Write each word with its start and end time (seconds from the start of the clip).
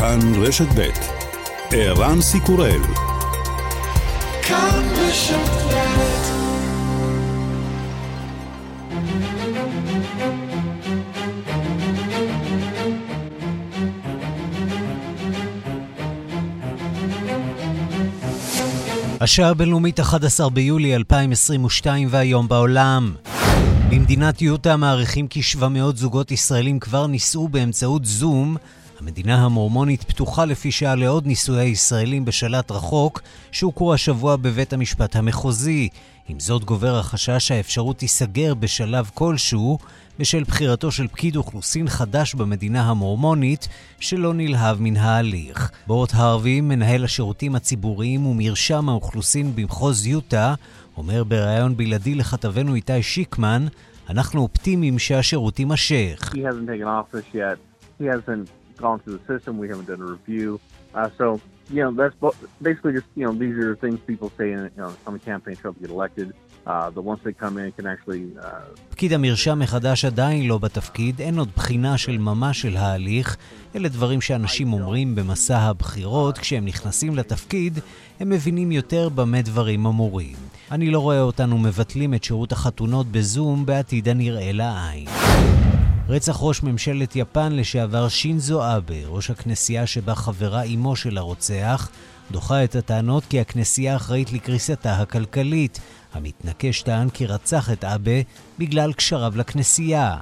כאן 0.00 0.18
רשת 0.42 0.66
ב' 0.76 0.88
ערן 1.70 2.20
סיקורל 2.20 2.80
השעה 19.20 19.48
הבינלאומית 19.48 20.00
11 20.00 20.50
ביולי 20.50 20.96
2022 20.96 22.08
והיום 22.10 22.48
בעולם. 22.48 23.14
במדינת 23.90 24.42
יוטה 24.42 24.76
מעריכים 24.76 25.28
כי 25.28 25.42
700 25.42 25.96
זוגות 25.96 26.30
ישראלים 26.30 26.78
כבר 26.78 27.06
נישאו 27.06 27.48
באמצעות 27.48 28.04
זום. 28.04 28.56
המדינה 29.00 29.44
המורמונית 29.44 30.04
פתוחה 30.04 30.44
לפי 30.44 30.72
שעה 30.72 30.94
לעוד 30.94 31.26
נישואי 31.26 31.64
ישראלים 31.64 32.24
בשלט 32.24 32.70
רחוק, 32.70 33.20
שהוכרו 33.52 33.94
השבוע 33.94 34.36
בבית 34.36 34.72
המשפט 34.72 35.16
המחוזי. 35.16 35.88
עם 36.28 36.40
זאת 36.40 36.64
גובר 36.64 36.98
החשש 36.98 37.48
שהאפשרות 37.48 37.98
תיסגר 37.98 38.54
בשלב 38.54 39.10
כלשהו, 39.14 39.78
בשל 40.18 40.44
בחירתו 40.44 40.90
של 40.90 41.08
פקיד 41.08 41.36
אוכלוסין 41.36 41.88
חדש 41.88 42.34
במדינה 42.34 42.90
המורמונית, 42.90 43.68
שלא 44.00 44.34
נלהב 44.34 44.80
מן 44.80 44.96
ההליך. 44.96 45.70
בורות 45.86 46.10
הרווי, 46.14 46.60
מנהל 46.60 47.04
השירותים 47.04 47.54
הציבוריים 47.54 48.26
ומרשם 48.26 48.88
האוכלוסין 48.88 49.54
במחוז 49.54 50.06
יוטה, 50.06 50.54
אומר 50.96 51.24
בריאיון 51.24 51.76
בלעדי 51.76 52.14
לכתבנו 52.14 52.74
איתי 52.74 53.02
שיקמן, 53.02 53.66
אנחנו 54.10 54.42
אופטימיים 54.42 54.98
שהשירות 54.98 55.58
יימשך. 55.58 56.30
Uh, 60.94 61.08
so, 61.18 61.40
you 61.70 61.82
know, 61.82 61.92
that's 61.92 62.16
basically 62.60 62.92
just, 62.92 63.06
you 63.16 63.24
know, 63.24 63.32
these 63.32 63.56
are 63.64 63.76
things 63.76 63.98
people 64.06 64.30
say 64.36 64.52
in, 64.52 64.60
you 64.76 64.82
know, 64.82 64.92
on 65.06 65.12
the 65.16 65.20
campaign 65.30 65.54
trail 65.56 65.72
to 65.74 65.80
get 65.80 65.90
elected. 65.90 66.32
Uh, 66.66 66.90
uh, 66.90 68.60
פקיד 68.90 69.12
המרשם 69.12 69.58
מחדש 69.58 70.04
עדיין 70.04 70.48
לא 70.48 70.58
בתפקיד, 70.58 71.20
אין 71.20 71.38
עוד 71.38 71.48
בחינה 71.56 71.98
של 71.98 72.18
ממש 72.18 72.60
של 72.62 72.76
ההליך. 72.76 73.36
אלה 73.76 73.88
דברים 73.88 74.20
שאנשים 74.20 74.72
אומרים 74.72 75.14
במסע 75.14 75.58
הבחירות, 75.58 76.38
כשהם 76.38 76.64
נכנסים 76.64 77.16
לתפקיד, 77.16 77.78
הם 78.20 78.28
מבינים 78.28 78.72
יותר 78.72 79.08
במה 79.08 79.42
דברים 79.42 79.86
אמורים. 79.86 80.36
אני 80.70 80.90
לא 80.90 80.98
רואה 80.98 81.20
אותנו 81.20 81.58
מבטלים 81.58 82.14
את 82.14 82.24
שירות 82.24 82.52
החתונות 82.52 83.06
בזום 83.06 83.66
בעתיד 83.66 84.08
הנראה 84.08 84.52
לעין. 84.52 85.59
רצח 86.10 86.36
ראש 86.40 86.62
ממשלת 86.62 87.16
יפן 87.16 87.52
לשעבר 87.52 88.08
שינזו 88.08 88.76
אבה, 88.76 88.94
ראש 89.06 89.30
הכנסייה 89.30 89.86
שבה 89.86 90.14
חברה 90.14 90.62
אמו 90.62 90.96
של 90.96 91.18
הרוצח, 91.18 91.88
דוחה 92.30 92.64
את 92.64 92.76
הטענות 92.76 93.24
כי 93.24 93.40
הכנסייה 93.40 93.96
אחראית 93.96 94.32
לקריסתה 94.32 94.96
הכלכלית. 94.96 95.80
המתנקש 96.14 96.82
טען 96.82 97.10
כי 97.10 97.26
רצח 97.26 97.72
את 97.72 97.84
אבה 97.84 98.20
בגלל 98.58 98.92
קשריו 98.92 99.32
לכנסייה. 99.36 100.16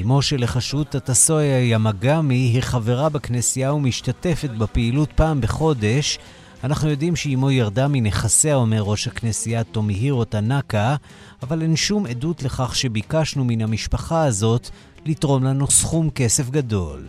אמו 0.00 0.22
של 0.22 0.42
החשוד 0.42 0.86
טטסויה 0.86 1.70
ימגמי 1.70 2.34
היא 2.34 2.62
חברה 2.62 3.08
בכנסייה 3.08 3.74
ומשתתפת 3.74 4.50
בפעילות 4.50 5.12
פעם 5.12 5.40
בחודש. 5.40 6.18
אנחנו 6.64 6.90
יודעים 6.90 7.16
שאמו 7.16 7.50
ירדה 7.50 7.88
מנכסיה, 7.88 8.54
אומר 8.54 8.80
ראש 8.80 9.08
הכנסייה 9.08 9.64
טומיהירו 9.64 10.24
טנאקה, 10.24 10.96
אבל 11.44 11.62
אין 11.62 11.76
שום 11.76 12.06
עדות 12.06 12.42
לכך 12.42 12.76
שביקשנו 12.76 13.44
מן 13.44 13.62
המשפחה 13.62 14.24
הזאת 14.24 14.70
לתרום 15.06 15.44
לנו 15.44 15.70
סכום 15.70 16.10
כסף 16.10 16.50
גדול. 16.50 17.06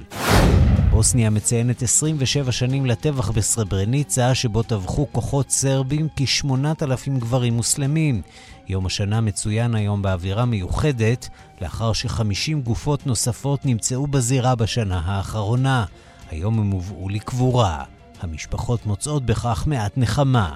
בוסניה 0.89 1.29
מציינת 1.29 1.81
27 1.81 2.51
שנים 2.51 2.85
לטבח 2.85 3.31
בסרברניצה, 3.31 4.35
שבו 4.35 4.63
טבחו 4.63 5.07
כוחות 5.11 5.49
סרבים 5.49 6.07
כ-8,000 6.15 7.19
גברים 7.19 7.53
מוסלמים. 7.53 8.21
יום 8.67 8.85
השנה 8.85 9.21
מצוין 9.21 9.75
היום 9.75 10.01
באווירה 10.01 10.45
מיוחדת, 10.45 11.29
לאחר 11.61 11.93
ש-50 11.93 12.55
גופות 12.63 13.07
נוספות 13.07 13.65
נמצאו 13.65 14.07
בזירה 14.07 14.55
בשנה 14.55 15.01
האחרונה. 15.05 15.85
היום 16.31 16.59
הם 16.59 16.71
הובאו 16.71 17.09
לקבורה. 17.09 17.83
המשפחות 18.21 18.85
מוצאות 18.85 19.25
בכך 19.25 19.63
מעט 19.67 19.91
נחמה. 19.97 20.55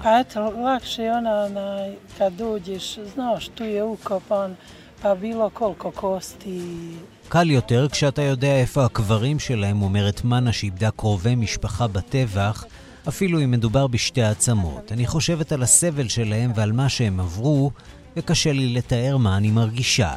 קל 7.28 7.50
יותר 7.50 7.88
כשאתה 7.88 8.22
יודע 8.22 8.56
איפה 8.56 8.84
הקברים 8.84 9.38
שלהם, 9.38 9.82
אומרת 9.82 10.24
מנה 10.24 10.52
שאיבדה 10.52 10.90
קרובי 10.90 11.34
משפחה 11.34 11.86
בטבח, 11.86 12.64
אפילו 13.08 13.44
אם 13.44 13.50
מדובר 13.50 13.86
בשתי 13.86 14.22
עצמות. 14.22 14.92
אני 14.92 15.06
חושבת 15.06 15.52
על 15.52 15.62
הסבל 15.62 16.08
שלהם 16.08 16.52
ועל 16.54 16.72
מה 16.72 16.88
שהם 16.88 17.20
עברו, 17.20 17.70
וקשה 18.16 18.52
לי 18.52 18.74
לתאר 18.74 19.16
מה 19.16 19.36
אני 19.36 19.50
מרגישה. 19.50 20.12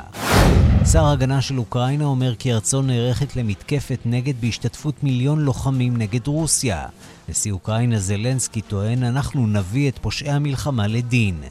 שר 0.92 1.06
ההגנה 1.06 1.42
של 1.42 1.58
אוקראינה 1.58 2.06
אומר 2.06 2.36
כי 2.36 2.54
ארצו 2.54 2.82
נערכת 2.82 3.36
למתקפת 3.36 4.00
נגד 4.06 4.34
בהשתתפות 4.42 5.04
מיליון 5.04 5.40
לוחמים 5.40 5.98
נגד 5.98 6.28
רוסיה. 6.28 6.86
נשיא 7.30 7.52
אוקראינה 7.52 8.00
זלנסקי 8.00 8.62
טוען, 8.62 9.04
אנחנו 9.04 9.48
נביא 9.48 9.90
את 9.90 9.98
פושעי 9.98 10.32
המלחמה 10.32 10.88
לדין. 10.88 11.44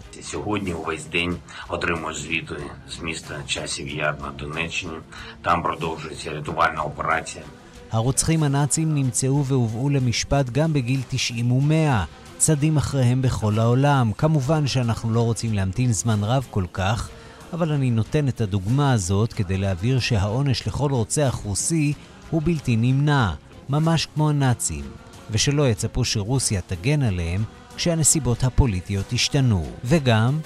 הרוצחים 7.91 8.43
הנאצים 8.43 8.95
נמצאו 8.95 9.45
והובאו 9.45 9.89
למשפט 9.89 10.51
גם 10.51 10.73
בגיל 10.73 11.01
90 11.09 11.53
ו-100. 11.53 12.07
צדים 12.39 12.77
אחריהם 12.77 13.23
בכל 13.23 13.59
העולם. 13.59 14.13
כמובן 14.19 14.67
שאנחנו 14.67 15.13
לא 15.13 15.21
רוצים 15.21 15.55
להמתין 15.55 15.93
זמן 15.93 16.25
רב 16.25 16.47
כל 16.51 16.65
כך, 16.73 17.09
אבל 17.53 17.73
אני 17.73 17.91
נותן 17.91 18.29
את 18.29 18.41
הדוגמה 18.41 18.93
הזאת 18.93 19.33
כדי 19.33 19.59
להבהיר 19.59 20.01
שהעונש 20.01 20.67
לכל 20.67 20.91
רוצח 20.91 21.41
רוסי 21.45 21.93
הוא 22.31 22.43
בלתי 22.45 22.77
נמנע, 22.77 23.31
ממש 23.69 24.07
כמו 24.15 24.31
הנאצים. 24.31 25.02
ושלא 25.33 25.71
יצפו 25.71 26.05
שרוסיה 26.05 26.61
תגן 26.61 27.03
עליהם 27.03 27.45
כשהנסיבות 27.77 28.45
הפוליטיות 28.45 29.13
ישתנו. 29.13 29.67
וגם... 29.85 30.41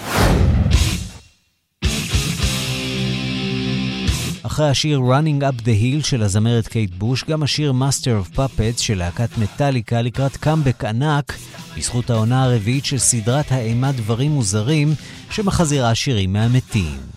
אחרי 4.43 4.69
השיר 4.69 5.01
Running 5.01 5.43
Up 5.43 5.61
the 5.63 5.83
Hill 5.83 6.07
של 6.07 6.23
הזמרת 6.23 6.69
קייט 6.69 6.91
בוש, 6.95 7.25
גם 7.25 7.43
השיר 7.43 7.73
Master 7.73 8.35
of 8.35 8.37
Puppets 8.37 8.81
של 8.81 8.99
להקת 8.99 9.39
מטאליקה 9.39 10.03
לקראת 10.03 10.37
קאמבק 10.37 10.85
ענק, 10.85 11.33
בזכות 11.77 12.11
העונה 12.11 12.45
הרביעית 12.45 12.85
של 12.85 12.99
סדרת 12.99 13.53
האימה 13.53 13.93
דברים 13.93 14.31
מוזרים, 14.31 14.95
שמחזירה 15.31 15.95
שירים 15.95 16.33
מהמתים. 16.33 17.16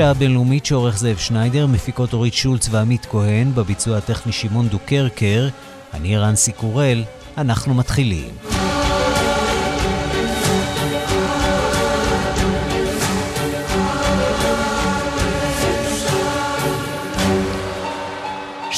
השעה 0.00 0.10
הבינלאומית 0.10 0.66
שעורך 0.66 0.98
זאב 0.98 1.16
שניידר, 1.16 1.66
מפיקות 1.66 2.12
אורית 2.12 2.34
שולץ 2.34 2.68
ועמית 2.70 3.06
כהן, 3.06 3.54
בביצוע 3.54 3.96
הטכני 3.96 4.32
שמעון 4.32 4.68
דוקרקר, 4.68 5.48
אני 5.94 6.18
רנסי 6.18 6.52
קורל, 6.52 7.04
אנחנו 7.38 7.74
מתחילים. 7.74 8.49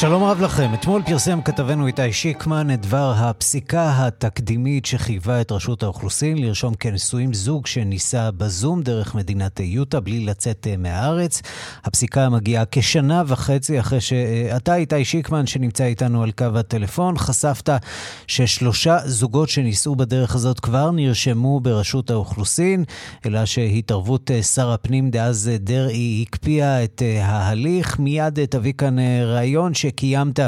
שלום 0.03 0.23
רב 0.23 0.41
לכם. 0.41 0.75
אתמול 0.75 1.03
פרסם 1.03 1.43
כתבנו 1.43 1.87
איתי 1.87 2.13
שיקמן 2.13 2.75
את 2.75 2.81
דבר 2.81 3.15
הפסיקה 3.17 3.93
התקדימית 3.97 4.87
שחייבה 4.87 5.41
את 5.41 5.53
רשות 5.53 5.83
האוכלוסין 5.83 6.39
לרשום 6.39 6.75
כנשואים 6.75 7.35
זוג 7.35 7.67
שנישא 7.67 8.31
בזום 8.37 8.83
דרך 8.83 9.15
מדינת 9.15 9.61
יוטה 9.61 10.01
בלי 10.01 10.25
לצאת 10.25 10.67
אה, 10.67 10.77
מהארץ. 10.77 11.43
הפסיקה 11.85 12.29
מגיעה 12.29 12.65
כשנה 12.71 13.23
וחצי 13.27 13.81
אחרי 13.81 14.01
שאתה, 14.01 14.75
איתי 14.75 15.05
שיקמן, 15.05 15.47
שנמצא 15.47 15.85
איתנו 15.85 16.23
על 16.23 16.31
קו 16.31 16.47
הטלפון, 16.55 17.19
חשפת 17.19 17.71
ששלושה 18.27 18.99
זוגות 19.05 19.49
שנישאו 19.49 19.97
בדרך 19.97 20.35
הזאת 20.35 20.61
כבר 20.61 20.91
נרשמו 20.91 21.61
ברשות 21.61 22.11
האוכלוסין, 22.11 22.85
אלא 23.27 23.45
שהתערבות 23.45 24.31
אה, 24.31 24.43
שר 24.43 24.73
הפנים 24.73 25.11
דאז 25.11 25.49
אה, 25.49 25.59
דרעי 25.59 26.25
הקפיאה 26.29 26.85
את 26.85 27.03
ההליך. 27.23 27.99
מיד 27.99 28.45
תביא 28.45 28.73
כאן 28.79 28.97
ראיון 29.25 29.75
שקיימת 29.93 30.39
אה, 30.41 30.47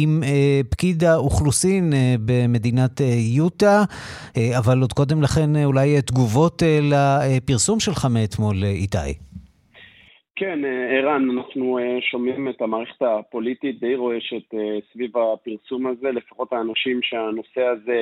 עם 0.00 0.22
אה, 0.22 0.60
פקיד 0.70 1.04
האוכלוסין 1.04 1.92
אה, 1.92 2.14
במדינת 2.26 3.00
יוטה, 3.36 3.82
אבל 4.58 4.80
עוד 4.80 4.92
קודם 4.92 5.22
לכן 5.22 5.64
אולי 5.64 6.02
תגובות 6.02 6.62
לפרסום 6.82 7.80
שלך 7.80 8.06
מאתמול, 8.14 8.56
איתי. 8.64 9.12
כן, 10.38 10.58
ערן, 10.90 11.30
אנחנו 11.30 11.78
שומעים 12.10 12.48
את 12.48 12.62
המערכת 12.62 13.02
הפוליטית 13.02 13.80
די 13.80 13.94
רועשת 13.94 14.54
סביב 14.92 15.10
הפרסום 15.16 15.86
הזה, 15.86 16.10
לפחות 16.12 16.52
האנשים 16.52 17.00
שהנושא 17.02 17.62
הזה 17.62 17.98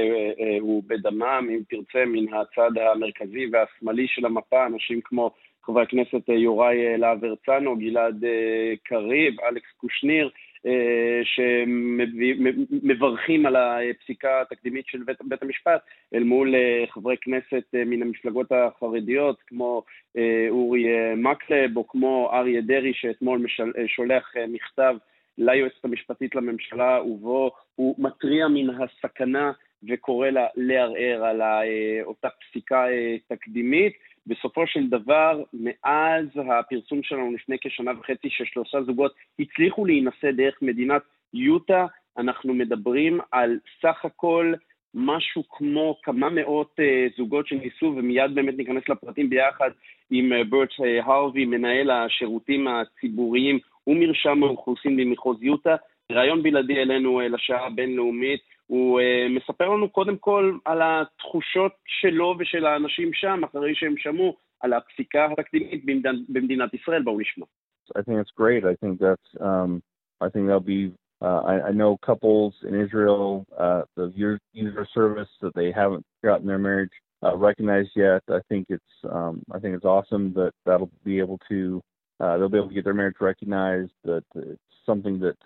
הוא 0.61 0.83
בדמם, 0.87 1.49
אם 1.51 1.61
תרצה, 1.71 2.05
מן 2.07 2.35
הצד 2.35 2.71
המרכזי 2.79 3.47
והשמאלי 3.53 4.07
של 4.09 4.27
המפה, 4.27 4.67
אנשים 4.67 5.01
כמו 5.05 5.31
חברי 5.63 5.83
הכנסת 5.83 6.29
יוראי 6.29 6.99
להב 6.99 7.25
הרצנו, 7.25 7.77
גלעד 7.77 8.25
קריב, 8.85 9.35
אלכס 9.41 9.71
קושניר, 9.77 10.31
שמברכים 11.25 13.47
על 13.47 13.57
הפסיקה 13.57 14.41
התקדימית 14.41 14.87
של 14.87 15.03
בית, 15.03 15.17
בית 15.25 15.43
המשפט 15.43 15.81
אל 16.15 16.25
מול 16.25 16.55
אה, 16.55 16.85
חברי 16.91 17.17
כנסת 17.21 17.65
אה, 17.75 17.85
מן 17.85 18.03
המפלגות 18.03 18.53
החרדיות 18.53 19.43
כמו 19.47 19.83
אורי 20.51 20.87
מקלב 21.17 21.77
או 21.77 21.89
כמו 21.89 22.31
אריה 22.33 22.61
דרעי 22.61 22.95
שאתמול 22.95 23.39
משל, 23.39 23.73
שולח 23.87 24.33
מכתב 24.49 24.97
ליועצת 25.39 25.85
המשפטית 25.85 26.35
לממשלה 26.35 27.03
ובו 27.03 27.51
הוא 27.75 27.95
מתריע 27.99 28.49
מן 28.49 28.71
הסכנה 28.71 29.53
וקורא 29.89 30.29
לה 30.29 30.47
לערער 30.57 31.25
על 31.25 31.41
אותה 32.05 32.29
פסיקה 32.29 32.85
תקדימית. 33.29 33.93
בסופו 34.27 34.67
של 34.67 34.89
דבר, 34.89 35.43
מאז 35.53 36.27
הפרסום 36.37 37.03
שלנו 37.03 37.33
לפני 37.33 37.57
כשנה 37.61 37.93
וחצי, 37.99 38.31
ששלושה 38.31 38.83
זוגות 38.83 39.15
הצליחו 39.39 39.85
להינשא 39.85 40.31
דרך 40.31 40.63
מדינת 40.63 41.03
יוטה, 41.35 41.87
אנחנו 42.19 42.55
מדברים 42.55 43.21
על 43.33 43.59
סך 43.83 44.05
הכל 44.05 44.55
משהו 44.95 45.43
כמו 45.49 45.97
כמה 46.03 46.31
מאות 46.31 46.77
uh, 46.81 47.17
זוגות 47.17 47.47
שניסו, 47.47 47.87
ומיד 47.97 48.35
באמת 48.35 48.57
ניכנס 48.57 48.89
לפרטים 48.89 49.31
ביחד 49.31 49.71
עם 50.11 50.33
uh, 50.33 50.45
ברט 50.49 50.69
הרווי, 51.03 51.45
מנהל 51.45 51.91
השירותים 51.91 52.69
הציבוריים 52.69 53.59
ומרשם 53.87 54.43
האוכלוסין 54.43 54.97
במחוז 54.97 55.43
יוטה. 55.43 55.77
ראיון 56.13 56.43
בלעדי 56.43 56.77
אלינו 56.77 57.21
לשעה 57.21 57.67
הבינלאומית. 57.67 58.41
הוא 58.68 59.00
uh, 59.00 59.04
מספר 59.30 59.70
לנו 59.70 59.90
קודם 59.90 60.18
כל 60.18 60.58
על 60.66 60.81
התחושות 60.81 61.72
שלו 61.86 62.36
ושל 62.40 62.66
האנשים 62.66 63.14
שם, 63.14 63.42
אחרי 63.44 63.76
שהם 63.76 63.98
שמעו 63.98 64.36
על 64.60 64.74
הפסיקה 64.74 65.28
התקדימית 65.31 65.84
במדינת 66.30 66.74
ישראל. 66.74 67.04
בואו 67.04 67.20
נשמע. 67.20 67.46
I 67.98 68.02
think 68.02 68.20
it's 68.20 68.36
great. 68.36 68.64
I 68.66 68.76
think 68.81 69.00
that's, 69.00 69.30
um, 69.42 69.81
I 70.22 70.30
think 70.30 70.46
that'll 70.46 70.60
be, 70.78 70.94
uh, 71.22 71.42
I, 71.52 71.70
I 71.70 71.72
know 71.72 71.98
couples 72.06 72.54
in 72.68 72.80
Israel, 72.80 73.46
uh, 73.58 73.81
the 73.96 74.14
user 74.54 74.88
service 74.94 75.31
that 75.42 75.56
they 75.56 75.72
haven't 75.72 76.06
gotten 76.24 76.48
their 76.48 76.60
marriage 76.60 76.96
uh, 77.24 77.36
recognized 77.36 77.94
yet. 77.96 78.22
I 78.30 78.42
think 78.50 78.68
it's, 78.70 78.94
um, 79.10 79.42
I 79.52 79.60
think 79.60 79.76
it's 79.76 79.86
awesome 79.86 80.34
that 80.34 80.54
that'll 80.66 80.92
be 81.04 81.20
able 81.20 81.40
to, 81.50 81.81
uh, 82.20 82.38
they'll 82.38 82.50
be 82.50 82.58
able 82.58 82.70
to 82.70 82.76
get 82.76 82.84
their 82.84 82.94
marriage 82.94 83.20
recognized. 83.20 83.92
That 84.04 84.24
it's 84.36 84.62
something 84.86 85.20
that 85.20 85.38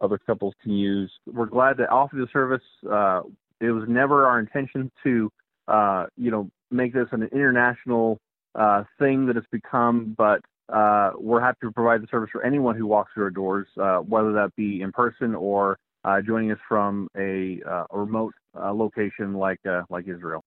other 0.00 0.18
couples 0.18 0.54
can 0.62 0.72
use. 0.72 1.10
We're 1.26 1.46
glad 1.46 1.76
to 1.78 1.88
offer 1.88 2.16
the 2.16 2.28
service. 2.32 2.62
Uh, 2.88 3.22
it 3.60 3.70
was 3.70 3.84
never 3.88 4.26
our 4.26 4.38
intention 4.40 4.90
to, 5.04 5.30
uh, 5.68 6.06
you 6.16 6.30
know, 6.30 6.50
make 6.70 6.92
this 6.92 7.08
an 7.12 7.22
international 7.32 8.18
uh, 8.54 8.84
thing 8.98 9.26
that 9.26 9.36
it's 9.36 9.46
become, 9.50 10.14
but 10.16 10.40
uh, 10.72 11.12
we're 11.18 11.40
happy 11.40 11.58
to 11.62 11.70
provide 11.70 12.02
the 12.02 12.06
service 12.10 12.30
for 12.32 12.42
anyone 12.44 12.76
who 12.76 12.86
walks 12.86 13.12
through 13.14 13.24
our 13.24 13.30
doors, 13.30 13.66
uh, 13.80 13.98
whether 13.98 14.32
that 14.32 14.54
be 14.56 14.80
in 14.80 14.90
person 14.92 15.34
or 15.34 15.78
uh, 16.04 16.20
joining 16.20 16.50
us 16.50 16.58
from 16.68 17.08
a, 17.16 17.60
a 17.66 17.98
remote 17.98 18.34
location 18.54 19.34
like 19.34 19.60
like 19.88 20.06
Israel. 20.08 20.42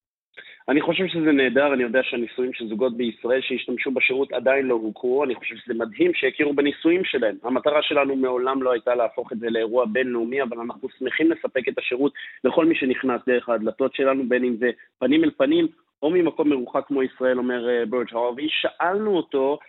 אני 0.69 0.81
חושב 0.81 1.07
שזה 1.07 1.31
נהדר, 1.31 1.73
אני 1.73 1.83
יודע 1.83 1.99
שהנישואים 2.03 2.53
של 2.53 2.67
זוגות 2.67 2.97
בישראל 2.97 3.41
שהשתמשו 3.41 3.91
בשירות 3.91 4.33
עדיין 4.33 4.65
לא 4.65 4.73
הוכרו, 4.73 5.23
אני 5.23 5.35
חושב 5.35 5.55
שזה 5.55 5.73
מדהים 5.73 6.13
שהכירו 6.13 6.53
בנישואים 6.53 7.05
שלהם. 7.05 7.35
המטרה 7.43 7.81
שלנו 7.81 8.15
מעולם 8.15 8.63
לא 8.63 8.71
הייתה 8.71 8.95
להפוך 8.95 9.31
את 9.31 9.39
זה 9.39 9.49
לאירוע 9.49 9.85
בינלאומי, 9.85 10.41
אבל 10.41 10.59
אנחנו 10.59 10.89
שמחים 10.99 11.31
לספק 11.31 11.67
את 11.67 11.77
השירות 11.77 12.13
לכל 12.43 12.65
מי 12.65 12.75
שנכנס 12.75 13.21
דרך 13.27 13.49
ההדלתות 13.49 13.95
שלנו, 13.95 14.29
בין 14.29 14.43
אם 14.43 14.55
זה 14.55 14.69
פנים 14.99 15.23
אל 15.23 15.31
פנים 15.37 15.67
או 16.03 16.09
ממקום 16.09 16.49
מרוחק 16.49 16.87
כמו 16.87 17.03
ישראל, 17.03 17.37
אומר 17.37 17.67
ברג' 17.89 18.07
הרווי. 18.11 18.47
שאלנו 18.49 19.17
אותו 19.17 19.59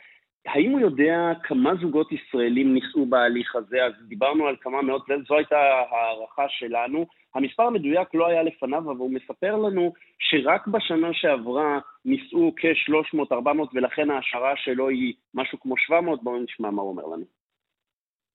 האם 0.47 0.71
הוא 0.71 0.81
יודע 0.81 1.33
כמה 1.43 1.75
זוגות 1.81 2.13
ישראלים 2.13 2.75
נישאו 2.75 3.07
בהליך 3.07 3.57
הזה? 3.57 3.85
אז 3.85 3.93
דיברנו 4.09 4.47
על 4.47 4.57
כמה 4.61 4.83
מאות, 4.83 5.07
זו 5.29 5.37
הייתה 5.37 5.57
הערכה 5.57 6.45
שלנו. 6.49 7.07
המספר 7.35 7.63
המדויק 7.63 8.15
לא 8.15 8.27
היה 8.27 8.43
לפניו, 8.43 8.91
אבל 8.91 8.97
הוא 8.97 9.11
מספר 9.15 9.57
לנו 9.57 9.93
שרק 10.19 10.67
בשנה 10.67 11.09
שעברה 11.13 11.79
נישאו 12.05 12.53
כ-300-400, 12.57 13.49
ולכן 13.75 14.11
ההשערה 14.11 14.53
שלו 14.57 14.89
היא 14.89 15.15
משהו 15.35 15.61
כמו 15.61 15.75
700. 15.77 16.23
בואו 16.23 16.43
נשמע 16.43 16.71
מה 16.71 16.83
הוא 16.83 16.91
אומר 16.91 17.07
לנו. 17.07 17.25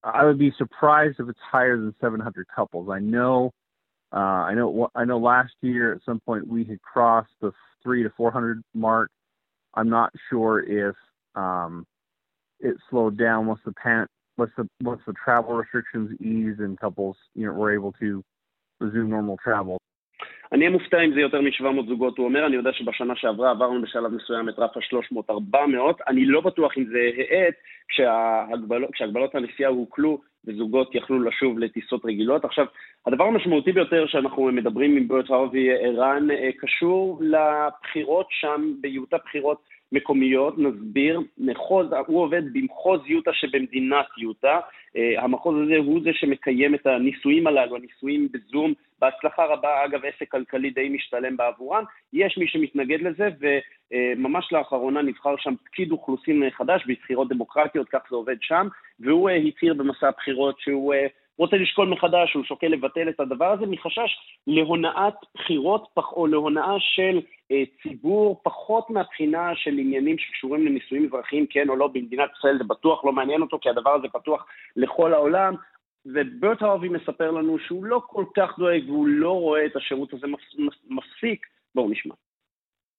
I 0.03 0.25
would 0.25 0.39
be 0.39 0.51
surprised 0.57 1.19
if 1.19 1.29
it's 1.29 1.45
higher 1.51 1.77
than 1.77 1.93
700 2.01 2.47
couples. 2.47 2.89
I 2.89 2.99
know, 2.99 3.51
uh, 4.11 4.41
I 4.49 4.55
know, 4.55 4.89
I 4.95 5.05
know. 5.05 5.19
Last 5.19 5.53
year, 5.61 5.93
at 5.93 6.01
some 6.03 6.19
point, 6.19 6.47
we 6.47 6.63
had 6.63 6.81
crossed 6.81 7.35
the 7.39 7.51
three 7.83 8.01
to 8.01 8.09
400 8.17 8.63
mark. 8.73 9.11
I'm 9.75 9.89
not 9.89 10.11
sure 10.27 10.59
if 10.59 10.95
um, 11.35 11.85
it 12.61 12.75
slowed 12.89 13.17
down 13.17 13.47
once 13.47 13.61
the 13.65 13.73
pan 13.83 14.05
once 14.37 14.53
the 14.57 14.65
once 14.89 15.01
the 15.07 15.13
travel 15.23 15.53
restrictions 15.61 16.09
eased 16.21 16.59
and 16.65 16.79
couples 16.79 17.17
you 17.35 17.45
know 17.45 17.53
were 17.53 17.73
able 17.73 17.93
to 18.03 18.23
resume 18.79 19.09
normal 19.09 19.37
travel. 19.37 19.77
אני 20.51 20.65
אהיה 20.65 20.69
מופתע 20.69 21.01
אם 21.01 21.13
זה 21.13 21.19
יותר 21.19 21.41
מ-700 21.41 21.87
זוגות, 21.87 22.17
הוא 22.17 22.25
אומר, 22.25 22.45
אני 22.45 22.55
יודע 22.55 22.73
שבשנה 22.73 23.15
שעברה 23.15 23.51
עברנו 23.51 23.81
בשלב 23.81 24.13
מסוים 24.13 24.49
את 24.49 24.59
רף 24.59 24.77
ה-300-400, 24.77 25.57
אני 26.07 26.25
לא 26.25 26.41
בטוח 26.41 26.77
אם 26.77 26.85
זה 26.85 27.09
האט 27.17 27.53
כשהגבלות, 27.89 29.35
הנסיעה 29.35 29.69
הוקלו 29.69 30.21
וזוגות 30.45 30.95
יכלו 30.95 31.23
לשוב 31.23 31.59
לטיסות 31.59 32.05
רגילות. 32.05 32.45
עכשיו, 32.45 32.65
הדבר 33.07 33.23
המשמעותי 33.23 33.71
ביותר 33.71 34.07
שאנחנו 34.07 34.43
מדברים 34.43 34.97
עם 34.97 35.07
ברט 35.07 35.29
הרווי 35.29 35.71
ערן 35.71 36.27
קשור 36.59 37.21
לבחירות 37.21 38.27
שם, 38.29 38.73
ביוטה 38.81 39.17
בחירות 39.25 39.61
מקומיות, 39.91 40.57
נסביר, 40.57 41.21
מחוז, 41.37 41.87
הוא 42.07 42.21
עובד 42.21 42.53
במחוז 42.53 43.01
יוטה 43.05 43.33
שבמדינת 43.33 44.05
יוטה, 44.17 44.59
uh, 44.59 45.21
המחוז 45.21 45.55
הזה 45.63 45.77
הוא 45.77 45.99
זה 46.03 46.09
שמקיים 46.13 46.75
את 46.75 46.87
הניסויים 46.87 47.47
הללו, 47.47 47.75
הניסויים 47.75 48.27
בזום, 48.31 48.73
בהצלחה 49.01 49.45
רבה, 49.45 49.85
אגב 49.85 50.01
עסק 50.05 50.31
כלכלי 50.31 50.69
די 50.69 50.89
משתלם 50.89 51.37
בעבורם, 51.37 51.83
יש 52.13 52.37
מי 52.37 52.47
שמתנגד 52.47 53.01
לזה 53.01 53.29
וממש 53.39 54.45
uh, 54.45 54.57
לאחרונה 54.57 55.01
נבחר 55.01 55.35
שם 55.37 55.53
פקיד 55.65 55.91
אוכלוסין 55.91 56.49
חדש 56.49 56.83
בבחירות 56.87 57.29
דמוקרטיות, 57.29 57.89
כך 57.89 57.99
זה 58.09 58.15
עובד 58.15 58.37
שם, 58.41 58.67
והוא 58.99 59.29
uh, 59.29 59.33
הצהיר 59.47 59.73
במסע 59.73 60.07
הבחירות 60.07 60.59
שהוא 60.59 60.93
רוצה 61.37 61.57
לשקול 61.57 61.87
מחדש, 61.87 62.33
הוא 62.33 62.43
שוקל 62.43 62.67
לבטל 62.67 63.09
את 63.09 63.19
הדבר 63.19 63.51
הזה 63.51 63.65
מחשש 63.65 64.19
להונאת 64.47 65.13
בחירות 65.35 65.87
או 65.97 66.27
להונאה 66.27 66.75
של 66.79 67.21
אה, 67.51 67.63
ציבור, 67.81 68.41
פחות 68.43 68.89
מהבחינה 68.89 69.51
של 69.55 69.71
עניינים 69.71 70.17
שקשורים 70.17 70.65
לנישואים 70.65 71.05
אזרחיים, 71.05 71.45
כן 71.49 71.69
או 71.69 71.75
לא, 71.75 71.87
במדינת 71.87 72.29
ישראל 72.37 72.57
זה 72.57 72.63
בטוח 72.63 73.05
לא 73.05 73.11
מעניין 73.11 73.41
אותו, 73.41 73.59
כי 73.61 73.69
הדבר 73.69 73.89
הזה 73.95 74.07
פתוח 74.07 74.45
לכל 74.75 75.13
העולם. 75.13 75.55
וברט 76.05 76.61
הארווי 76.61 76.89
מספר 76.89 77.31
לנו 77.31 77.59
שהוא 77.59 77.85
לא 77.85 78.01
כל 78.07 78.25
כך 78.35 78.59
דואג 78.59 78.89
והוא 78.89 79.07
לא 79.07 79.31
רואה 79.31 79.65
את 79.65 79.75
השירות 79.75 80.13
הזה 80.13 80.27
מספיק. 80.89 81.45
בואו 81.75 81.89
נשמע. 81.89 82.15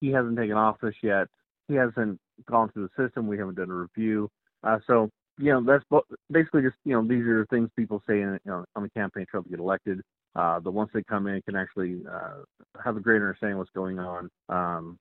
He 0.05 0.09
hasn't 0.09 0.37
taken 0.37 0.57
office 0.57 0.99
yet. 1.03 1.29
He 1.69 1.75
hasn't 1.75 2.19
gone 2.51 2.69
through 2.71 2.89
the 2.89 2.95
system. 3.01 3.27
We 3.29 3.39
haven't 3.39 3.57
done 3.57 3.71
a 3.71 3.79
review. 3.87 4.29
Uh, 4.65 4.79
so 4.89 5.11
you 5.43 5.51
know, 5.53 5.61
that's 5.61 5.85
basically 6.31 6.63
just, 6.63 6.77
you 6.85 6.93
know, 6.93 7.03
these 7.07 7.27
are 7.27 7.45
things 7.47 7.69
people 7.77 8.01
say 8.09 8.21
in, 8.21 8.39
you 8.45 8.51
know, 8.51 8.65
on 8.77 8.85
the 8.85 8.91
campaign 8.91 9.27
trail 9.29 9.43
to 9.43 9.49
get 9.49 9.59
elected. 9.59 10.01
Uh, 10.37 10.61
but 10.61 10.73
once 10.73 10.89
they 10.95 11.03
come 11.03 11.27
in, 11.27 11.43
can 11.43 11.57
actually 11.57 12.01
uh, 12.11 12.45
have 12.83 12.97
a 12.97 13.01
greater 13.01 13.27
understanding 13.27 13.55
of 13.55 13.59
what's 13.59 13.71
going 13.75 13.99
on. 13.99 14.31
Um, 14.49 14.99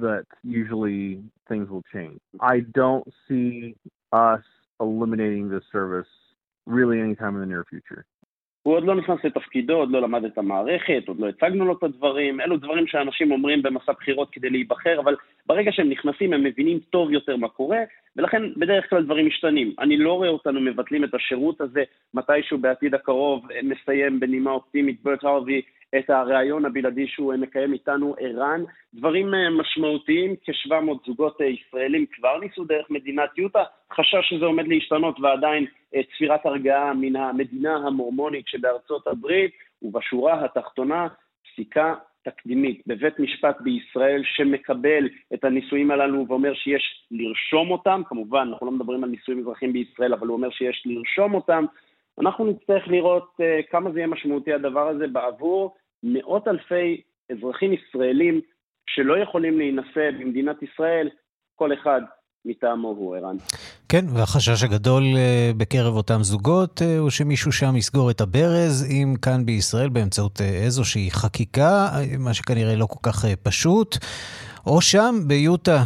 that 0.00 0.26
usually 0.44 1.22
things 1.48 1.70
will 1.70 1.82
change. 1.92 2.20
I 2.40 2.60
don't 2.74 3.06
see 3.26 3.74
us 4.12 4.42
eliminating 4.78 5.48
this 5.48 5.64
service 5.72 6.06
really 6.66 7.00
anytime 7.00 7.34
in 7.34 7.40
the 7.40 7.46
near 7.46 7.64
future. 7.68 8.04
הוא 8.62 8.74
עוד 8.74 8.84
לא 8.84 8.94
נכנס 8.94 9.24
לתפקידו, 9.24 9.74
עוד 9.74 9.90
לא 9.90 10.02
למד 10.02 10.24
את 10.24 10.38
המערכת, 10.38 11.02
עוד 11.06 11.20
לא 11.20 11.28
הצגנו 11.28 11.64
לו 11.64 11.72
את 11.78 11.82
הדברים, 11.82 12.40
אלו 12.40 12.56
דברים 12.56 12.86
שאנשים 12.86 13.32
אומרים 13.32 13.62
במסע 13.62 13.92
בחירות 13.92 14.28
כדי 14.32 14.50
להיבחר, 14.50 15.00
אבל 15.00 15.16
ברגע 15.46 15.72
שהם 15.72 15.90
נכנסים 15.90 16.32
הם 16.32 16.44
מבינים 16.44 16.78
טוב 16.90 17.12
יותר 17.12 17.36
מה 17.36 17.48
קורה, 17.48 17.78
ולכן 18.16 18.42
בדרך 18.56 18.90
כלל 18.90 19.02
דברים 19.02 19.26
משתנים. 19.26 19.74
אני 19.78 19.96
לא 19.96 20.12
רואה 20.12 20.28
אותנו 20.28 20.60
מבטלים 20.60 21.04
את 21.04 21.14
השירות 21.14 21.60
הזה 21.60 21.82
מתישהו 22.14 22.58
בעתיד 22.58 22.94
הקרוב, 22.94 23.46
נסיים 23.62 24.20
בנימה 24.20 24.50
אופטימית, 24.50 25.02
ברט 25.02 25.24
הרווי 25.24 25.62
את 25.98 26.10
הריאיון 26.10 26.64
הבלעדי 26.64 27.06
שהוא 27.06 27.34
מקיים 27.34 27.72
איתנו 27.72 28.14
ערן. 28.18 28.64
דברים 28.94 29.34
אה, 29.34 29.50
משמעותיים, 29.50 30.34
כ-700 30.44 31.06
זוגות 31.06 31.40
אה, 31.40 31.46
ישראלים 31.46 32.06
כבר 32.12 32.38
ניסו 32.38 32.64
דרך 32.64 32.90
מדינת 32.90 33.38
יוטה, 33.38 33.62
חשש 33.92 34.28
שזה 34.28 34.44
עומד 34.44 34.68
להשתנות 34.68 35.20
ועדיין 35.20 35.66
אה, 35.94 36.00
צפירת 36.12 36.46
הרגעה 36.46 36.92
מן 36.94 37.16
המדינה 37.16 37.76
המורמונית 37.76 38.48
שבארצות 38.48 39.06
הברית, 39.06 39.50
ובשורה 39.82 40.44
התחתונה, 40.44 41.08
פסיקה 41.52 41.94
תקדימית 42.24 42.82
בבית 42.86 43.18
משפט 43.18 43.60
בישראל 43.60 44.22
שמקבל 44.24 45.08
את 45.34 45.44
הנישואים 45.44 45.90
הללו 45.90 46.24
ואומר 46.28 46.54
שיש 46.54 47.06
לרשום 47.10 47.70
אותם, 47.70 48.02
כמובן, 48.06 48.48
אנחנו 48.52 48.66
לא 48.66 48.72
מדברים 48.72 49.04
על 49.04 49.10
נישואים 49.10 49.40
אזרחיים 49.40 49.72
בישראל, 49.72 50.12
אבל 50.12 50.26
הוא 50.26 50.36
אומר 50.36 50.50
שיש 50.50 50.82
לרשום 50.86 51.34
אותם, 51.34 51.64
אנחנו 52.20 52.44
נצטרך 52.46 52.88
לראות 52.88 53.28
uh, 53.40 53.70
כמה 53.70 53.92
זה 53.92 53.98
יהיה 53.98 54.06
משמעותי 54.06 54.52
הדבר 54.52 54.88
הזה 54.88 55.06
בעבור 55.06 55.74
מאות 56.02 56.48
אלפי 56.48 57.00
אזרחים 57.32 57.72
ישראלים 57.72 58.40
שלא 58.86 59.18
יכולים 59.22 59.58
להינשא 59.58 60.10
במדינת 60.20 60.56
ישראל, 60.62 61.08
כל 61.54 61.72
אחד 61.72 62.00
מטעמו 62.44 62.88
הוא 62.88 63.16
ערן. 63.16 63.36
כן, 63.88 64.04
והחשש 64.16 64.64
הגדול 64.64 65.02
אה, 65.16 65.50
בקרב 65.56 65.94
אותם 65.96 66.22
זוגות 66.22 66.82
אה, 66.82 66.98
הוא 66.98 67.10
שמישהו 67.10 67.52
שם 67.52 67.76
יסגור 67.76 68.10
את 68.10 68.20
הברז, 68.20 68.86
אם 68.90 69.14
כאן 69.22 69.46
בישראל 69.46 69.88
באמצעות 69.88 70.40
אה, 70.40 70.46
איזושהי 70.46 71.10
חקיקה, 71.10 71.88
מה 72.18 72.34
שכנראה 72.34 72.76
לא 72.76 72.86
כל 72.86 72.98
כך 73.02 73.24
פשוט, 73.42 73.96
או 74.66 74.80
שם 74.80 75.14
ביוטה. 75.26 75.82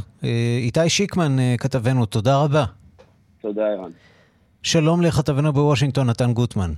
איתי 0.63 0.89
שיקמן, 0.89 1.37
כתבנו, 1.59 2.07
תודה 2.07 2.45
רבה. 2.45 2.65
תודה, 3.41 3.67
ערן. 3.67 3.91
שלום 4.63 5.03
לכתבנו 5.03 5.53
בוושינגטון, 5.53 6.11
נתן 6.11 6.33
גוטמן. 6.33 6.71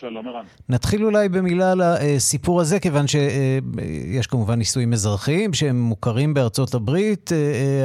שלום 0.00 0.28
ערן. 0.28 0.44
נתחיל 0.68 1.04
אולי 1.04 1.28
במילה 1.28 1.72
על 1.72 1.80
הסיפור 1.80 2.60
הזה, 2.60 2.80
כיוון 2.80 3.06
שיש 3.06 4.26
כמובן 4.26 4.58
נישואים 4.58 4.92
אזרחיים 4.92 5.54
שהם 5.54 5.80
מוכרים 5.80 6.34
בארצות 6.34 6.74
הברית. 6.74 7.30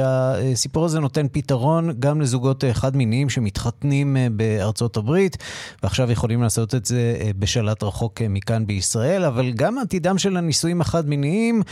הסיפור 0.04 0.84
הזה 0.84 1.00
נותן 1.00 1.26
פתרון 1.32 1.90
גם 1.98 2.20
לזוגות 2.20 2.64
חד-מיניים 2.72 3.30
שמתחתנים 3.30 4.16
בארצות 4.32 4.96
הברית, 4.96 5.36
ועכשיו 5.82 6.10
יכולים 6.10 6.42
לעשות 6.42 6.74
את 6.74 6.86
זה 6.86 7.16
בשלט 7.38 7.82
רחוק 7.82 8.22
מכאן 8.22 8.66
בישראל, 8.66 9.24
אבל 9.24 9.52
גם 9.52 9.78
עתידם 9.78 10.18
של 10.18 10.36
הנישואים 10.36 10.80
החד-מיניים 10.80 11.62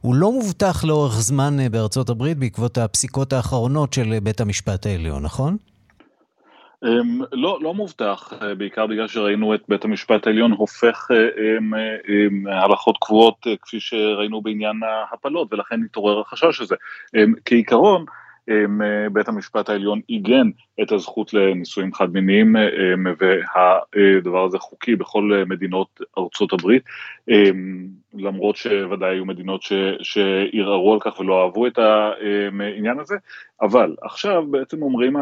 הוא 0.00 0.14
לא 0.14 0.32
מובטח 0.32 0.84
לאורך 0.84 1.20
זמן 1.20 1.56
בארצות 1.70 2.10
הברית 2.10 2.38
בעקבות 2.38 2.78
הפסיקות 2.78 3.32
האחרונות 3.32 3.92
של 3.92 4.18
בית 4.22 4.40
המשפט 4.40 4.86
העליון, 4.86 5.22
נכון? 5.22 5.56
אמ, 6.84 7.20
לא, 7.32 7.58
לא 7.62 7.74
מובטח, 7.74 8.32
אה, 8.42 8.54
בעיקר 8.54 8.86
בגלל 8.86 9.08
שראינו 9.08 9.54
את 9.54 9.62
בית 9.68 9.84
המשפט 9.84 10.26
העליון 10.26 10.52
הופך 10.52 11.10
אה, 11.10 11.16
אמ, 11.16 11.74
אמ, 11.74 12.46
הלכות 12.46 12.96
קבועות 13.00 13.46
אה, 13.46 13.56
כפי 13.62 13.80
שראינו 13.80 14.42
בעניין 14.42 14.80
ההפלות 14.82 15.48
ולכן 15.52 15.80
התעורר 15.84 16.20
החשש 16.20 16.60
הזה. 16.60 16.76
כעיקרון, 17.44 18.04
בית 19.12 19.28
המשפט 19.28 19.68
העליון 19.68 20.00
עיגן 20.06 20.50
את 20.82 20.92
הזכות 20.92 21.34
לנישואים 21.34 21.94
חד 21.94 22.12
מיניים 22.12 22.56
והדבר 23.18 24.44
הזה 24.44 24.58
חוקי 24.58 24.96
בכל 24.96 25.44
מדינות 25.46 26.00
ארצות 26.18 26.52
הברית. 26.52 26.82
למרות 28.14 28.56
שוודאי 28.56 29.10
היו 29.10 29.24
מדינות 29.24 29.60
שערערו 30.02 30.92
על 30.92 31.00
כך 31.00 31.20
ולא 31.20 31.42
אהבו 31.42 31.66
את 31.66 31.78
העניין 31.78 32.98
הזה. 32.98 33.16
אבל 33.62 33.96
עכשיו 34.02 34.46
בעצם 34.46 34.82
אומרים 34.82 35.16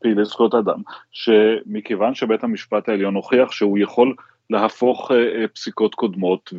פעילי 0.00 0.24
זכויות 0.24 0.54
אדם 0.54 0.82
שמכיוון 1.10 2.14
שבית 2.14 2.44
המשפט 2.44 2.88
העליון 2.88 3.14
הוכיח 3.14 3.52
שהוא 3.52 3.78
יכול 3.78 4.14
להפוך 4.50 5.10
אה, 5.10 5.16
אה, 5.16 5.48
פסיקות 5.48 5.94
קודמות, 5.94 6.52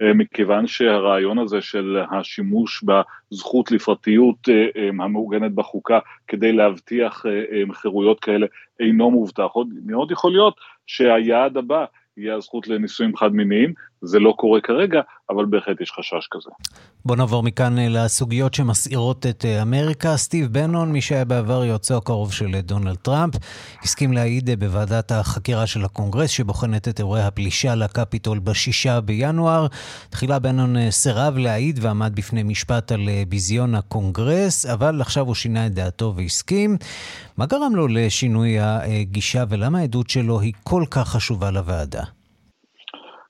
ומכיוון 0.00 0.66
שהרעיון 0.66 1.38
הזה 1.38 1.60
של 1.60 1.98
השימוש 2.10 2.84
בזכות 2.84 3.70
לפרטיות 3.70 4.48
אה, 4.48 4.88
המעוגנת 4.88 5.52
בחוקה 5.52 5.98
כדי 6.28 6.52
להבטיח 6.52 7.24
חירויות 7.72 8.20
כאלה 8.20 8.46
אינו 8.80 9.10
מובטח, 9.10 9.50
עוד 9.52 9.68
מאוד 9.86 10.10
יכול 10.10 10.32
להיות 10.32 10.60
שהיעד 10.86 11.56
הבא 11.56 11.84
יהיה 12.16 12.34
הזכות 12.34 12.68
לנישואים 12.68 13.16
חד 13.16 13.32
מיניים, 13.32 13.74
זה 14.02 14.18
לא 14.18 14.34
קורה 14.36 14.60
כרגע, 14.60 15.00
אבל 15.30 15.44
בהחלט 15.44 15.80
יש 15.80 15.92
חשש 15.92 16.28
כזה. 16.30 16.50
בוא 17.04 17.16
נעבור 17.16 17.42
מכאן 17.42 17.78
אה, 17.78 17.88
לסוגיות 17.88 18.54
שמסעירות 18.54 19.26
את 19.26 19.44
אה, 19.44 19.62
אמריקה. 19.62 20.16
סטיב 20.16 20.52
בנון, 20.52 20.92
מי 20.92 21.00
שהיה 21.00 21.24
בעבר 21.24 21.64
יועצו 21.64 21.96
הקרוב 21.96 22.32
של 22.32 22.54
אה, 22.54 22.60
דונלד 22.60 22.96
טראמפ, 22.96 23.34
הסכים 23.82 24.12
להעיד 24.12 24.50
בוועדת 24.60 25.12
החקירה 25.12 25.66
של 25.66 25.84
הקונגרס 25.84 26.30
שבוחנת 26.30 26.88
את 26.88 26.98
אירועי 26.98 27.22
הפלישה 27.22 27.74
לקפיטול 27.74 28.38
בשישה 28.38 29.00
בינואר. 29.00 29.66
תחילה 30.10 30.38
בנון 30.38 30.90
סירב 30.90 31.38
להעיד 31.38 31.78
ועמד 31.82 32.12
בפני 32.14 32.42
משפט 32.42 32.92
על 32.92 33.08
ביזיון 33.28 33.74
הקונגרס, 33.74 34.66
אבל 34.66 35.00
עכשיו 35.00 35.26
הוא 35.26 35.34
שינה 35.34 35.66
את 35.66 35.74
דעתו 35.74 36.14
והסכים. 36.16 36.76
מה 37.36 37.46
גרם 37.46 37.76
לו 37.76 37.88
לשינוי 37.88 38.56
הגישה 38.60 39.44
ולמה 39.48 39.78
העדות 39.78 40.10
שלו 40.10 40.40
היא 40.40 40.52
כל 40.64 40.84
כך 40.90 41.08
חשובה 41.08 41.50
לוועדה? 41.50 42.17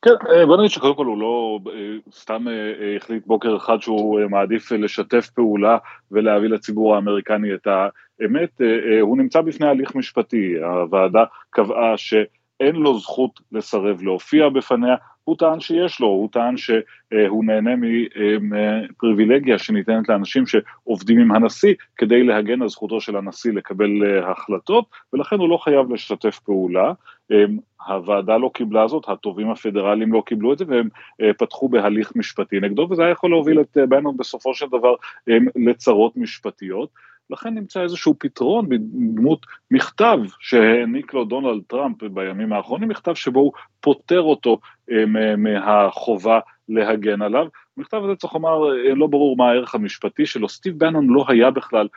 כן, 0.02 0.10
אה, 0.30 0.46
בוא 0.46 0.56
נגיד 0.56 0.70
שקודם 0.70 0.94
כל 0.94 1.06
הוא 1.06 1.18
לא 1.18 1.58
אה, 1.74 1.96
סתם 2.12 2.48
אה, 2.48 2.96
החליט 2.96 3.26
בוקר 3.26 3.56
אחד 3.56 3.80
שהוא 3.80 4.20
מעדיף 4.30 4.72
לשתף 4.72 5.30
פעולה 5.34 5.78
ולהביא 6.10 6.48
לציבור 6.48 6.94
האמריקני 6.94 7.54
את 7.54 7.66
האמת, 7.66 8.60
הוא 9.00 9.18
נמצא 9.18 9.40
בפני 9.40 9.66
הליך 9.66 9.94
משפטי, 9.94 10.54
הוועדה 10.58 11.24
קבעה 11.50 11.96
שאין 11.96 12.76
לו 12.76 12.98
זכות 12.98 13.40
לסרב 13.52 14.02
להופיע 14.02 14.48
בפניה, 14.48 14.94
הוא 15.24 15.36
טען 15.36 15.60
שיש 15.60 16.00
לו, 16.00 16.06
הוא 16.06 16.28
טען 16.32 16.56
שהוא 16.56 17.44
נהנה 17.44 17.70
מפריבילגיה 18.40 19.58
שניתנת 19.58 20.08
לאנשים 20.08 20.44
שעובדים 20.46 21.18
עם 21.18 21.32
הנשיא 21.32 21.74
כדי 21.96 22.22
להגן 22.22 22.62
על 22.62 22.68
זכותו 22.68 23.00
של 23.00 23.16
הנשיא 23.16 23.52
לקבל 23.52 24.22
החלטות, 24.22 24.84
ולכן 25.12 25.36
הוא 25.36 25.48
לא 25.48 25.56
חייב 25.56 25.92
לשתף 25.92 26.38
פעולה. 26.38 26.92
הוועדה 27.86 28.36
לא 28.36 28.50
קיבלה 28.54 28.88
זאת, 28.88 29.04
התובעים 29.08 29.50
הפדרליים 29.50 30.12
לא 30.12 30.22
קיבלו 30.26 30.52
את 30.52 30.58
זה 30.58 30.64
והם 30.68 30.88
אה, 31.22 31.30
פתחו 31.38 31.68
בהליך 31.68 32.12
משפטי 32.16 32.60
נגדו 32.60 32.88
וזה 32.90 33.02
היה 33.02 33.10
יכול 33.10 33.30
להוביל 33.30 33.60
את 33.60 33.78
אה, 33.78 33.86
בנון 33.86 34.16
בסופו 34.16 34.54
של 34.54 34.66
דבר 34.66 34.94
לצרות 35.56 36.16
משפטיות. 36.16 36.88
לכן 37.30 37.54
נמצא 37.54 37.82
איזשהו 37.82 38.14
פתרון 38.18 38.68
בדמות 38.68 39.46
מכתב 39.70 40.18
שהעניק 40.40 41.14
לו 41.14 41.24
דונלד 41.24 41.62
טראמפ 41.66 42.02
בימים 42.02 42.52
האחרונים, 42.52 42.88
מכתב 42.88 43.14
שבו 43.14 43.40
הוא 43.40 43.52
פוטר 43.80 44.20
אותו 44.20 44.58
אה, 44.90 45.04
מהחובה 45.36 46.40
להגן 46.68 47.22
עליו. 47.22 47.46
המכתב 47.76 48.00
הזה 48.04 48.16
צריך 48.16 48.34
לומר, 48.34 48.58
לא 48.96 49.06
ברור 49.06 49.36
מה 49.36 49.50
הערך 49.50 49.74
המשפטי 49.74 50.26
שלו, 50.26 50.48
סטיב 50.48 50.78
בנון 50.78 51.06
לא 51.06 51.24
היה 51.28 51.50
בכלל 51.50 51.88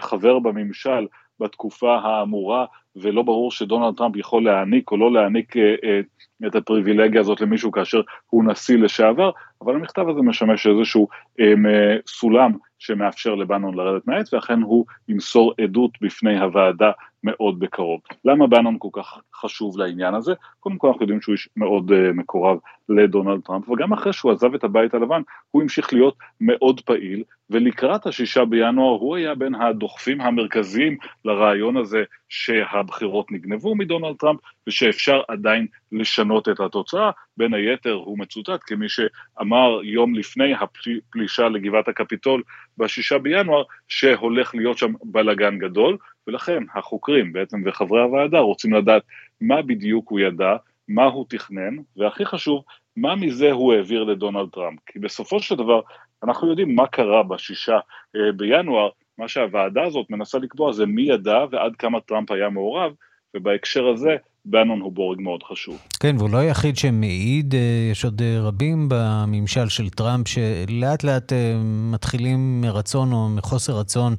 חבר 0.00 0.38
בממשל 0.38 1.06
בתקופה 1.40 1.98
האמורה, 1.98 2.66
ולא 2.96 3.22
ברור 3.22 3.50
שדונלד 3.50 3.96
טראמפ 3.96 4.16
יכול 4.16 4.44
להעניק 4.44 4.90
או 4.90 4.96
לא 4.96 5.12
להעניק 5.12 5.56
אה, 5.56 5.74
אה, 5.84 6.00
את 6.46 6.54
הפריבילגיה 6.54 7.20
הזאת 7.20 7.40
למישהו 7.40 7.72
כאשר 7.72 8.00
הוא 8.30 8.44
נשיא 8.44 8.78
לשעבר, 8.78 9.30
אבל 9.62 9.74
המכתב 9.74 10.08
הזה 10.08 10.22
משמש 10.22 10.66
איזשהו 10.66 11.08
אה, 11.40 11.96
סולם 12.06 12.52
שמאפשר 12.80 13.34
לבנון 13.34 13.74
לרדת 13.74 14.06
מהעץ, 14.06 14.34
ואכן 14.34 14.62
הוא 14.62 14.86
ימסור 15.08 15.54
עדות 15.60 15.90
בפני 16.00 16.40
הוועדה 16.40 16.90
מאוד 17.24 17.58
בקרוב. 17.58 18.00
למה 18.24 18.46
בנון 18.46 18.76
כל 18.78 18.88
כך 18.92 19.18
חשוב 19.34 19.78
לעניין 19.78 20.14
הזה? 20.14 20.32
קודם 20.60 20.78
כל 20.78 20.88
אנחנו 20.88 21.02
יודעים 21.02 21.20
שהוא 21.20 21.32
איש 21.32 21.48
מאוד 21.56 21.90
uh, 21.90 21.94
מקורב 22.14 22.58
לדונלד 22.88 23.40
טראמפ, 23.40 23.68
וגם 23.68 23.92
אחרי 23.92 24.12
שהוא 24.12 24.32
עזב 24.32 24.54
את 24.54 24.64
הבית 24.64 24.94
הלבן, 24.94 25.22
הוא 25.50 25.62
המשיך 25.62 25.92
להיות 25.92 26.16
מאוד 26.40 26.80
פעיל, 26.80 27.22
ולקראת 27.50 28.06
השישה 28.06 28.44
בינואר 28.44 28.98
הוא 28.98 29.16
היה 29.16 29.34
בין 29.34 29.54
הדוחפים 29.54 30.20
המרכזיים 30.20 30.96
לרעיון 31.24 31.76
הזה 31.76 32.02
שהבחירות 32.28 33.32
נגנבו 33.32 33.74
מדונלד 33.74 34.16
טראמפ, 34.16 34.40
ושאפשר 34.66 35.20
עדיין 35.28 35.66
לשנות 35.92 36.48
את 36.48 36.60
התוצאה. 36.60 37.10
בין 37.36 37.54
היתר 37.54 37.92
הוא 37.92 38.18
מצוטט 38.18 38.60
כמי 38.66 38.86
שאמר 38.88 39.80
יום 39.84 40.14
לפני 40.14 40.54
הפלישה 40.54 41.48
לגבעת 41.48 41.88
הקפיטול 41.88 42.42
בשישה 42.80 43.18
בינואר, 43.18 43.62
שהולך 43.88 44.54
להיות 44.54 44.78
שם 44.78 44.92
בלאגן 45.04 45.58
גדול, 45.58 45.96
ולכן 46.26 46.62
החוקרים 46.74 47.32
בעצם 47.32 47.62
וחברי 47.66 48.02
הוועדה 48.02 48.38
רוצים 48.38 48.72
לדעת 48.72 49.02
מה 49.40 49.62
בדיוק 49.62 50.10
הוא 50.10 50.20
ידע, 50.20 50.56
מה 50.88 51.04
הוא 51.04 51.26
תכנן, 51.28 51.76
והכי 51.96 52.24
חשוב, 52.24 52.64
מה 52.96 53.16
מזה 53.16 53.52
הוא 53.52 53.74
העביר 53.74 54.04
לדונלד 54.04 54.48
טראמפ. 54.52 54.78
כי 54.86 54.98
בסופו 54.98 55.40
של 55.40 55.54
דבר, 55.54 55.80
אנחנו 56.22 56.50
יודעים 56.50 56.74
מה 56.74 56.86
קרה 56.86 57.22
בשישה 57.22 57.78
אה, 58.16 58.32
בינואר, 58.36 58.88
מה 59.18 59.28
שהוועדה 59.28 59.82
הזאת 59.82 60.10
מנסה 60.10 60.38
לקבוע 60.38 60.72
זה 60.72 60.86
מי 60.86 61.02
ידע 61.02 61.44
ועד 61.50 61.76
כמה 61.76 62.00
טראמפ 62.00 62.30
היה 62.30 62.48
מעורב, 62.48 62.92
ובהקשר 63.34 63.88
הזה 63.88 64.16
בנון 64.44 64.80
הוא 64.80 64.92
בורג 64.92 65.20
מאוד 65.20 65.42
חשוב. 65.42 65.82
כן, 66.00 66.16
והוא 66.18 66.30
לא 66.30 66.38
היחיד 66.38 66.76
שמעיד, 66.76 67.54
אה, 67.54 67.88
יש 67.92 68.04
עוד 68.04 68.22
אה, 68.22 68.40
רבים 68.40 68.88
בממשל 68.90 69.68
של 69.68 69.88
טראמפ 69.88 70.28
שלאט 70.28 71.04
לאט 71.04 71.32
אה, 71.32 71.54
מתחילים 71.92 72.60
מרצון 72.60 73.12
או 73.12 73.28
מחוסר 73.28 73.72
רצון 73.72 74.14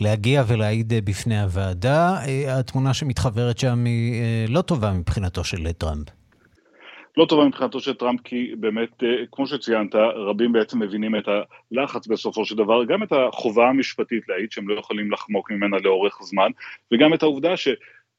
להגיע 0.00 0.42
ולהעיד 0.48 0.92
בפני 1.04 1.42
הוועדה. 1.42 2.16
התמונה 2.48 2.94
שמתחוורת 2.94 3.58
שם 3.58 3.84
היא 3.84 4.22
לא 4.48 4.62
טובה 4.62 4.92
מבחינתו 4.92 5.44
של 5.44 5.72
טראמפ. 5.72 6.08
לא 7.16 7.26
טובה 7.28 7.44
מבחינתו 7.44 7.80
של 7.80 7.94
טראמפ, 7.94 8.20
כי 8.20 8.52
באמת, 8.60 9.02
כמו 9.32 9.46
שציינת, 9.46 9.94
רבים 9.94 10.52
בעצם 10.52 10.82
מבינים 10.82 11.16
את 11.16 11.28
הלחץ 11.72 12.06
בסופו 12.06 12.44
של 12.44 12.56
דבר, 12.56 12.84
גם 12.84 13.02
את 13.02 13.12
החובה 13.12 13.68
המשפטית 13.68 14.28
להעיד 14.28 14.52
שהם 14.52 14.68
לא 14.68 14.78
יכולים 14.78 15.12
לחמוק 15.12 15.50
ממנה 15.50 15.76
לאורך 15.82 16.18
זמן, 16.22 16.50
וגם 16.92 17.14
את 17.14 17.22
העובדה 17.22 17.56
ש... 17.56 17.68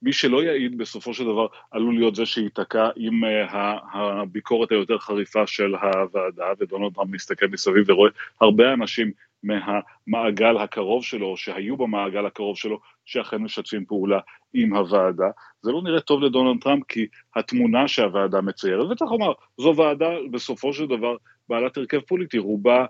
מי 0.06 0.14
שלא 0.14 0.44
יעיד 0.44 0.78
בסופו 0.78 1.14
של 1.14 1.24
דבר 1.24 1.48
עלול 1.72 1.96
להיות 1.96 2.16
זה 2.16 2.26
שייתקע 2.26 2.90
עם 2.96 3.26
אה, 3.26 3.78
הביקורת 3.94 4.72
היותר 4.72 4.98
חריפה 4.98 5.48
של 5.48 5.76
הוועדה, 5.76 6.46
ודונלד 6.60 6.94
טראמפ 6.94 7.10
מסתכל 7.12 7.46
מסביב 7.52 7.90
ורואה 7.90 8.12
הרבה 8.42 8.74
אנשים 8.74 9.12
מהמעגל 9.44 10.58
הקרוב 10.58 11.04
שלו, 11.04 11.38
שהיו 11.38 11.78
במעגל 11.78 12.26
הקרוב 12.26 12.58
שלו, 12.58 12.80
שאכן 13.06 13.38
משתפים 13.38 13.86
פעולה 13.86 14.20
עם 14.54 14.76
הוועדה. 14.76 15.30
זה 15.62 15.72
לא 15.72 15.82
נראה 15.84 16.00
טוב 16.00 16.22
לדונלד 16.22 16.62
טראמפ 16.62 16.84
כי 16.88 17.08
התמונה 17.36 17.88
שהוועדה 17.88 18.42
מציירת, 18.42 18.92
וצריך 18.92 19.12
לומר, 19.12 19.32
זו 19.58 19.74
ועדה 19.78 20.10
בסופו 20.32 20.74
של 20.74 20.86
דבר 20.86 21.16
בעלת 21.50 21.78
הרכב 21.78 22.00
פוליטי, 22.00 22.38
רובה, 22.38 22.86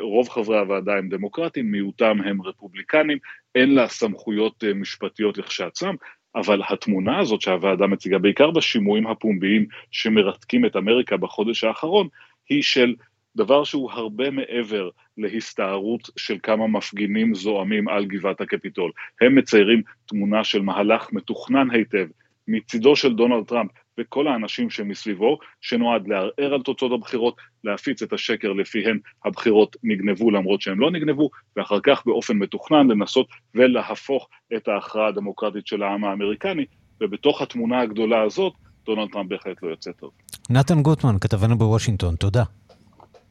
רוב 0.00 0.28
חברי 0.28 0.58
הוועדה 0.58 0.92
הם 0.98 1.08
דמוקרטים, 1.08 1.70
מיעוטם 1.70 2.16
הם 2.24 2.42
רפובליקנים, 2.42 3.18
אין 3.54 3.74
לה 3.74 3.88
סמכויות 3.88 4.64
אה, 4.64 4.74
משפטיות 4.74 5.38
לכשעצמם, 5.38 5.94
אבל 6.34 6.62
התמונה 6.68 7.18
הזאת 7.18 7.40
שהוועדה 7.40 7.86
מציגה, 7.86 8.18
בעיקר 8.18 8.50
בשימועים 8.50 9.06
הפומביים 9.06 9.66
שמרתקים 9.90 10.66
את 10.66 10.76
אמריקה 10.76 11.16
בחודש 11.16 11.64
האחרון, 11.64 12.08
היא 12.48 12.62
של 12.62 12.94
דבר 13.36 13.64
שהוא 13.64 13.92
הרבה 13.92 14.30
מעבר 14.30 14.88
להסתערות 15.18 16.10
של 16.16 16.38
כמה 16.42 16.66
מפגינים 16.66 17.34
זועמים 17.34 17.88
על 17.88 18.04
גבעת 18.04 18.40
הקפיטול. 18.40 18.92
הם 19.20 19.34
מציירים 19.34 19.82
תמונה 20.06 20.44
של 20.44 20.62
מהלך 20.62 21.12
מתוכנן 21.12 21.70
היטב 21.70 22.06
מצידו 22.50 22.96
של 22.96 23.14
דונלד 23.14 23.44
טראמפ 23.46 23.70
וכל 24.00 24.28
האנשים 24.28 24.70
שמסביבו, 24.70 25.38
שנועד 25.60 26.08
לערער 26.08 26.54
על 26.54 26.62
תוצאות 26.62 26.92
הבחירות, 26.92 27.36
להפיץ 27.64 28.02
את 28.02 28.12
השקר 28.12 28.52
לפיהן 28.52 28.98
הבחירות 29.24 29.76
נגנבו 29.82 30.30
למרות 30.30 30.60
שהן 30.60 30.78
לא 30.78 30.90
נגנבו, 30.90 31.30
ואחר 31.56 31.78
כך 31.82 32.02
באופן 32.06 32.36
מתוכנן 32.36 32.90
לנסות 32.90 33.26
ולהפוך 33.54 34.28
את 34.56 34.68
ההכרעה 34.68 35.08
הדמוקרטית 35.08 35.66
של 35.66 35.82
העם 35.82 36.04
האמריקני, 36.04 36.64
ובתוך 37.00 37.42
התמונה 37.42 37.80
הגדולה 37.80 38.22
הזאת, 38.22 38.52
דונלד 38.86 39.08
טראמפ 39.12 39.28
בהחלט 39.28 39.62
לא 39.62 39.68
יוצא 39.68 39.92
טוב. 39.92 40.10
נתן 40.50 40.82
גוטמן, 40.82 41.18
כתבנו 41.20 41.58
בוושינגטון, 41.58 42.16
תודה. 42.16 42.44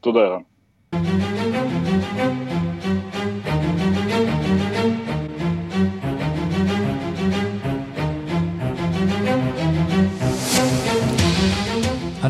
תודה, 0.02 0.20
ערן. 0.20 1.59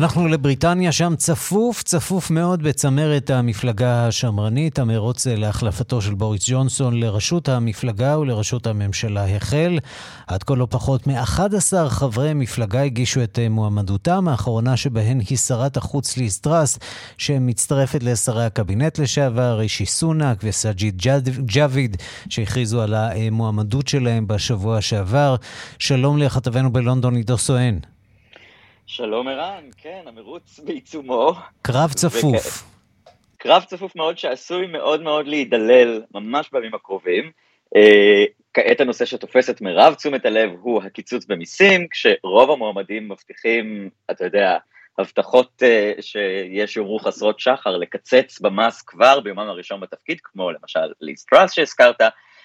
אנחנו 0.00 0.28
לבריטניה, 0.28 0.92
שם 0.92 1.14
צפוף, 1.16 1.82
צפוף 1.82 2.30
מאוד 2.30 2.62
בצמרת 2.62 3.30
המפלגה 3.30 4.06
השמרנית. 4.06 4.78
המרוץ 4.78 5.26
להחלפתו 5.26 6.02
של 6.02 6.14
בוריס 6.14 6.44
ג'ונסון 6.50 7.00
לראשות 7.00 7.48
המפלגה 7.48 8.18
ולראשות 8.18 8.66
הממשלה 8.66 9.36
החל. 9.36 9.78
עד 10.26 10.42
כה 10.42 10.54
לא 10.54 10.66
פחות 10.70 11.06
מ-11 11.06 11.88
חברי 11.88 12.34
מפלגה 12.34 12.82
הגישו 12.82 13.22
את 13.22 13.38
מועמדותם, 13.50 14.28
האחרונה 14.28 14.76
שבהן 14.76 15.20
היא 15.28 15.38
שרת 15.38 15.76
החוץ 15.76 16.16
ליס 16.16 16.38
טראס, 16.38 16.78
שמצטרפת 17.18 18.02
לשרי 18.02 18.44
הקבינט 18.44 18.98
לשעבר, 18.98 19.56
רישי 19.58 19.86
סונאק 19.86 20.38
וסאג'יד 20.44 21.02
ג'אביד, 21.44 21.96
שהכריזו 22.28 22.82
על 22.82 22.94
המועמדות 22.94 23.88
שלהם 23.88 24.26
בשבוע 24.26 24.80
שעבר. 24.80 25.36
שלום 25.78 26.18
לכתבנו 26.18 26.72
בלונדון, 26.72 27.16
עידו 27.16 27.38
סואן. 27.38 27.78
שלום 28.92 29.28
ערן, 29.28 29.64
כן, 29.76 30.02
המרוץ 30.06 30.60
בעיצומו. 30.64 31.32
קרב 31.62 31.92
צפוף. 31.92 32.64
קרב 33.36 33.64
צפוף 33.64 33.96
מאוד 33.96 34.18
שעשוי 34.18 34.66
מאוד 34.66 35.02
מאוד 35.02 35.26
להידלל 35.26 36.02
ממש 36.14 36.50
בימים 36.52 36.74
הקרובים. 36.74 37.30
אה, 37.76 38.24
כעת 38.54 38.80
הנושא 38.80 39.04
שתופס 39.04 39.50
את 39.50 39.60
מירב 39.60 39.94
תשומת 39.94 40.26
הלב 40.26 40.50
הוא 40.60 40.82
הקיצוץ 40.82 41.26
במיסים, 41.26 41.88
כשרוב 41.88 42.50
המועמדים 42.50 43.08
מבטיחים, 43.08 43.90
אתה 44.10 44.24
יודע, 44.24 44.58
הבטחות 44.98 45.62
uh, 45.62 46.02
שיש 46.02 46.76
יאמרו 46.76 46.98
חסרות 46.98 47.40
שחר, 47.40 47.76
לקצץ 47.76 48.40
במס 48.40 48.82
כבר 48.82 49.20
ביומם 49.20 49.48
הראשון 49.48 49.80
בתפקיד, 49.80 50.18
כמו 50.22 50.50
למשל 50.50 51.14
טראס 51.30 51.52
שהזכרת, 51.52 52.00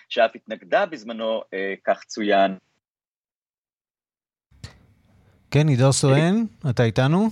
שאף 0.10 0.32
התנגדה 0.36 0.86
בזמנו, 0.86 1.42
uh, 1.42 1.48
כך 1.86 2.04
צוין, 2.04 2.56
כן, 5.56 5.68
עידו 5.68 5.94
סואן, 5.94 6.44
אתה 6.70 6.84
איתנו? 6.84 7.30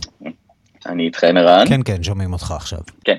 אני 0.86 1.06
איתכם, 1.06 1.38
ערן. 1.38 1.66
כן, 1.70 1.80
כן, 1.86 2.04
שומעים 2.04 2.34
אותך 2.34 2.52
עכשיו. 2.52 2.80
כן. 3.04 3.16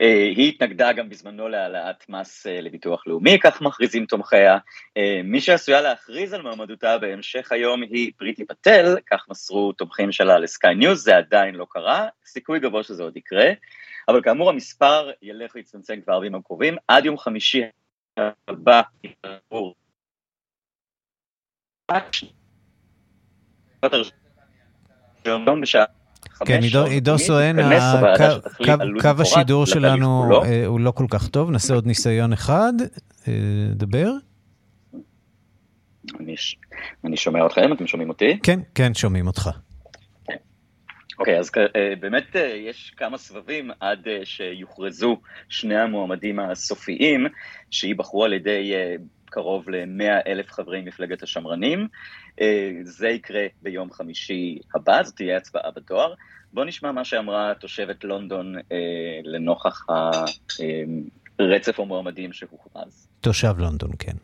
אה, 0.00 0.30
היא 0.36 0.48
התנגדה 0.48 0.92
גם 0.92 1.08
בזמנו 1.08 1.48
להעלאת 1.48 2.08
מס 2.08 2.46
אה, 2.46 2.60
לביטוח 2.60 3.06
לאומי, 3.06 3.38
כך 3.38 3.62
מכריזים 3.62 4.06
תומכיה. 4.06 4.58
אה, 4.96 5.20
מי 5.24 5.40
שעשויה 5.40 5.80
להכריז 5.80 6.32
על 6.32 6.42
מועמדותה 6.42 6.98
בהמשך 6.98 7.52
היום 7.52 7.82
היא 7.82 8.12
פריטי 8.16 8.44
פטל, 8.44 8.96
כך 9.10 9.26
מסרו 9.30 9.72
תומכים 9.72 10.12
שלה 10.12 10.38
לסקיי 10.38 10.74
ניוז, 10.74 11.04
זה 11.04 11.16
עדיין 11.16 11.54
לא 11.54 11.66
קרה, 11.70 12.06
סיכוי 12.26 12.60
גבוה 12.60 12.82
שזה 12.82 13.02
עוד 13.02 13.16
יקרה, 13.16 13.50
אבל 14.08 14.22
כאמור 14.22 14.50
המספר 14.50 15.10
ילך 15.22 15.54
ויצטמצם 15.54 16.00
כבר 16.04 16.20
בימים 16.20 16.40
הקרובים, 16.40 16.76
עד 16.88 17.04
יום 17.04 17.18
חמישי 17.18 17.62
הבא 18.48 18.82
כן, 26.44 26.60
עידו 26.90 27.18
סואן, 27.18 27.56
קו 29.00 29.08
השידור 29.18 29.66
שלנו 29.66 30.42
אה, 30.44 30.66
הוא 30.66 30.80
לא 30.80 30.90
כל 30.90 31.06
כך 31.10 31.28
טוב, 31.28 31.50
נעשה 31.50 31.74
עוד 31.74 31.86
ניסיון 31.86 32.32
אחד, 32.32 32.72
אה, 33.28 33.32
דבר. 33.72 34.10
אני 37.04 37.16
שומע 37.16 37.46
אתכם, 37.46 37.72
אתם 37.72 37.86
שומעים 37.86 38.08
אותי? 38.08 38.38
כן, 38.42 38.60
כן, 38.74 38.94
שומעים 38.94 39.26
אותך. 39.26 39.50
אוקיי, 41.18 41.38
אז 41.38 41.50
אה, 41.76 41.92
באמת 42.00 42.36
יש 42.66 42.94
כמה 42.96 43.18
סבבים 43.18 43.70
עד 43.80 44.06
שיוכרזו 44.24 45.20
שני 45.48 45.78
המועמדים 45.78 46.40
הסופיים, 46.40 47.26
שייבחרו 47.70 48.24
על 48.24 48.32
ידי 48.32 48.72
קרוב 49.24 49.70
ל-100 49.70 50.26
אלף 50.26 50.52
חברי 50.52 50.80
מפלגת 50.80 51.22
השמרנים. 51.22 51.88
אה, 52.40 52.70
זה 52.82 53.08
יקרה 53.08 53.46
ביום 53.62 53.92
חמישי 53.92 54.58
הבא, 54.74 55.02
זאת 55.02 55.16
תהיה 55.16 55.36
הצבעה 55.36 55.70
בדואר. 55.76 56.14
בואו 56.52 56.66
נשמע 56.66 56.92
מה 56.92 57.04
שאמרה 57.04 57.52
תושבת 57.54 58.04
לונדון 58.04 58.56
אה, 58.56 59.20
לנוכח 59.24 59.86
הרצף 61.38 61.80
המועמדים 61.80 62.32
שהוכרז. 62.32 63.08
תושב 63.20 63.54
לונדון, 63.58 63.90
כן. 63.98 64.16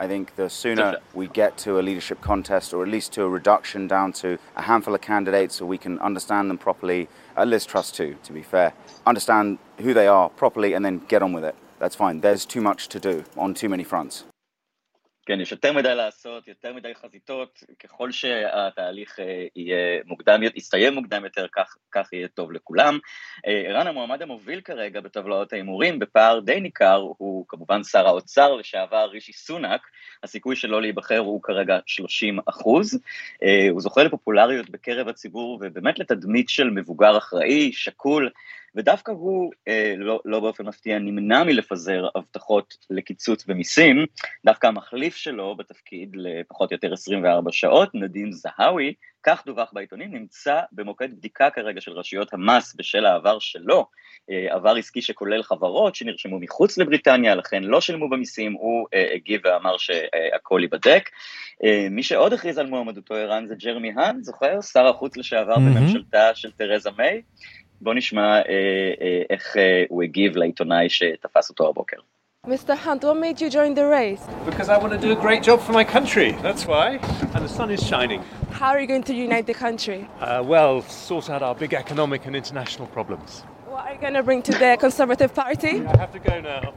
I 0.00 0.06
think 0.06 0.36
the 0.36 0.48
sooner 0.48 0.98
we 1.12 1.26
get 1.26 1.58
to 1.64 1.80
a 1.80 1.82
leadership 1.82 2.20
contest, 2.20 2.72
or 2.72 2.84
at 2.84 2.88
least 2.88 3.12
to 3.14 3.22
a 3.24 3.28
reduction 3.28 3.88
down 3.88 4.12
to 4.22 4.38
a 4.54 4.62
handful 4.62 4.94
of 4.94 5.00
candidates 5.00 5.56
so 5.56 5.66
we 5.66 5.76
can 5.76 5.98
understand 5.98 6.48
them 6.48 6.56
properly, 6.56 7.08
at 7.36 7.48
Liz 7.48 7.66
Trust 7.66 7.96
too, 7.96 8.14
to 8.22 8.32
be 8.32 8.44
fair, 8.54 8.72
understand 9.06 9.58
who 9.84 9.92
they 9.92 10.06
are 10.06 10.28
properly 10.28 10.74
and 10.74 10.84
then 10.84 11.00
get 11.08 11.20
on 11.20 11.32
with 11.32 11.44
it. 11.50 11.56
That's 11.80 11.96
fine. 11.96 12.20
There's 12.20 12.44
too 12.54 12.60
much 12.60 12.88
to 12.94 13.00
do 13.00 13.24
on 13.36 13.54
too 13.54 13.68
many 13.68 13.82
fronts. 13.82 14.24
כן, 15.28 15.40
יש 15.40 15.52
יותר 15.52 15.72
מדי 15.72 15.94
לעשות, 15.94 16.48
יותר 16.48 16.72
מדי 16.72 16.94
חזיתות, 16.94 17.64
ככל 17.84 18.12
שהתהליך 18.12 19.20
אה, 19.20 19.46
יהיה 19.56 20.00
מוקדם, 20.06 20.40
יסתיים 20.54 20.94
מוקדם 20.94 21.24
יותר, 21.24 21.46
כך, 21.56 21.76
כך 21.92 22.12
יהיה 22.12 22.28
טוב 22.28 22.52
לכולם. 22.52 22.98
אה, 23.46 23.62
ערן, 23.66 23.86
המועמד 23.86 24.22
המוביל 24.22 24.60
כרגע 24.60 25.00
בטבלאות 25.00 25.52
ההימורים, 25.52 25.98
בפער 25.98 26.40
די 26.40 26.60
ניכר, 26.60 27.06
הוא 27.18 27.44
כמובן 27.48 27.82
שר 27.82 28.06
האוצר 28.06 28.54
לשעבר 28.54 29.04
רישי 29.04 29.32
סונאק, 29.32 29.80
הסיכוי 30.22 30.56
שלו 30.56 30.80
להיבחר 30.80 31.18
הוא 31.18 31.42
כרגע 31.42 31.78
30 31.86 32.38
אחוז. 32.46 33.00
אה, 33.42 33.66
הוא 33.70 33.80
זוכה 33.80 34.02
לפופולריות 34.02 34.70
בקרב 34.70 35.08
הציבור 35.08 35.58
ובאמת 35.62 35.98
לתדמית 35.98 36.48
של 36.48 36.70
מבוגר 36.70 37.18
אחראי, 37.18 37.72
שקול, 37.72 38.30
ודווקא 38.78 39.12
הוא, 39.12 39.52
אה, 39.68 39.94
לא, 39.96 40.20
לא 40.24 40.40
באופן 40.40 40.66
מפתיע, 40.66 40.98
נמנע 40.98 41.44
מלפזר 41.44 42.06
הבטחות 42.14 42.74
לקיצוץ 42.90 43.46
במיסים, 43.46 44.06
דווקא 44.44 44.66
המחליף 44.66 45.16
שלו 45.16 45.56
בתפקיד 45.56 46.16
לפחות 46.16 46.70
או 46.70 46.74
יותר 46.74 46.92
24 46.92 47.52
שעות, 47.52 47.94
נדין 47.94 48.32
זהאווי, 48.32 48.94
כך 49.22 49.42
דווח 49.46 49.70
בעיתונים, 49.72 50.14
נמצא 50.14 50.60
במוקד 50.72 51.12
בדיקה 51.12 51.50
כרגע 51.50 51.80
של 51.80 51.92
רשויות 51.92 52.34
המס 52.34 52.74
בשל 52.76 53.06
העבר 53.06 53.38
שלו 53.38 53.86
עבר 54.28 54.74
עסקי 54.76 55.02
שכולל 55.02 55.42
חברות 55.42 55.94
שנרשמו 55.94 56.38
מחוץ 56.40 56.78
לבריטניה, 56.78 57.34
לכן 57.34 57.64
לא 57.64 57.80
שילמו 57.80 58.08
במיסים, 58.10 58.52
הוא 58.52 58.86
הגיב 59.14 59.40
ואמר 59.44 59.76
שהכל 59.78 60.60
ייבדק. 60.62 61.08
מי 61.90 62.02
שעוד 62.02 62.32
הכריז 62.32 62.58
על 62.58 62.66
מועמדותו 62.66 63.14
ערן 63.14 63.46
זה 63.46 63.54
ג'רמי 63.54 63.92
האן, 63.96 64.22
זוכר? 64.22 64.60
שר 64.60 64.86
החוץ 64.86 65.16
לשעבר 65.16 65.54
mm-hmm. 65.54 65.60
בממשלתה 65.60 66.34
של 66.34 66.50
תרזה 66.50 66.90
מיי. 66.98 67.22
בוא 67.81 67.93
נשמע 67.93 68.41
איך 69.29 69.55
הוא 69.89 70.03
הגיב 70.03 70.37
לעיתונאי 70.37 70.89
שתפס 70.89 71.49
אותו 71.49 71.69
הבוקר. 71.69 71.97
Mr. 72.45 72.75
Hunt, 72.75 73.05
what 73.05 73.15
made 73.15 73.39
you 73.39 73.49
join 73.49 73.73
the 73.73 73.87
race? 73.87 74.21
Because 74.45 74.67
I 74.67 74.77
want 74.77 74.91
to 74.91 74.99
do 74.99 75.13
a 75.13 75.15
great 75.15 75.43
job 75.43 75.61
for 75.61 75.71
my 75.71 75.85
country, 75.85 76.33
that's 76.41 76.65
why. 76.67 76.99
And 77.33 77.41
the 77.45 77.47
sun 77.47 77.71
is 77.71 77.81
shining. 77.81 78.21
How 78.51 78.69
are 78.73 78.81
you 78.81 78.87
going 78.93 79.03
to 79.03 79.13
unite 79.13 79.45
the 79.47 79.53
country? 79.53 80.09
Uh, 80.19 80.43
well, 80.45 80.81
sort 80.81 81.29
out 81.29 81.41
our 81.41 81.55
big 81.55 81.73
economic 81.73 82.25
and 82.25 82.35
international 82.35 82.87
problems. 82.87 83.43
What 83.65 83.85
are 83.85 83.93
you 83.93 84.01
going 84.01 84.15
to 84.15 84.23
bring 84.23 84.41
to 84.41 84.51
the 84.51 84.75
Conservative 84.77 85.33
Party? 85.33 85.87
I 85.87 85.97
have 86.03 86.11
to 86.11 86.19
go 86.19 86.41
now. 86.41 86.73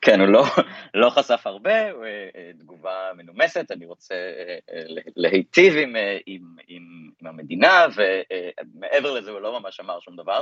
כן, 0.00 0.20
הוא 0.20 0.28
לא, 0.28 0.46
לא 0.93 1.09
חשף 1.09 1.41
הרבה, 1.45 1.73
תגובה 2.59 3.11
מנומסת, 3.17 3.71
אני 3.71 3.85
רוצה 3.85 4.15
להיטיב 5.15 5.73
עם, 5.77 5.95
עם, 6.25 6.41
עם, 6.67 7.09
עם 7.21 7.27
המדינה, 7.27 7.85
ומעבר 7.95 9.13
לזה 9.13 9.31
הוא 9.31 9.39
לא 9.39 9.59
ממש 9.59 9.79
אמר 9.79 9.99
שום 9.99 10.15
דבר. 10.15 10.41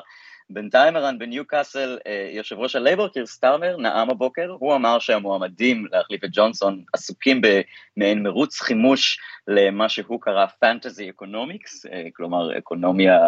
בינתיים 0.49 0.95
ערן 0.95 1.19
בניו 1.19 1.47
קאסל, 1.47 1.97
יושב 2.31 2.59
ראש 2.59 2.75
הלייבור 2.75 3.07
קיר 3.07 3.25
סטארמר, 3.25 3.77
נאם 3.77 4.09
הבוקר, 4.09 4.55
הוא 4.59 4.75
אמר 4.75 4.99
שהמועמדים 4.99 5.87
להחליף 5.91 6.23
את 6.23 6.29
ג'ונסון 6.33 6.83
עסוקים 6.93 7.41
במעין 7.41 8.23
מרוץ 8.23 8.61
חימוש 8.61 9.19
למה 9.47 9.89
שהוא 9.89 10.21
קרא 10.21 10.45
fantasy 10.59 11.09
economics, 11.09 11.85
כלומר 12.13 12.57
אקונומיה, 12.57 13.27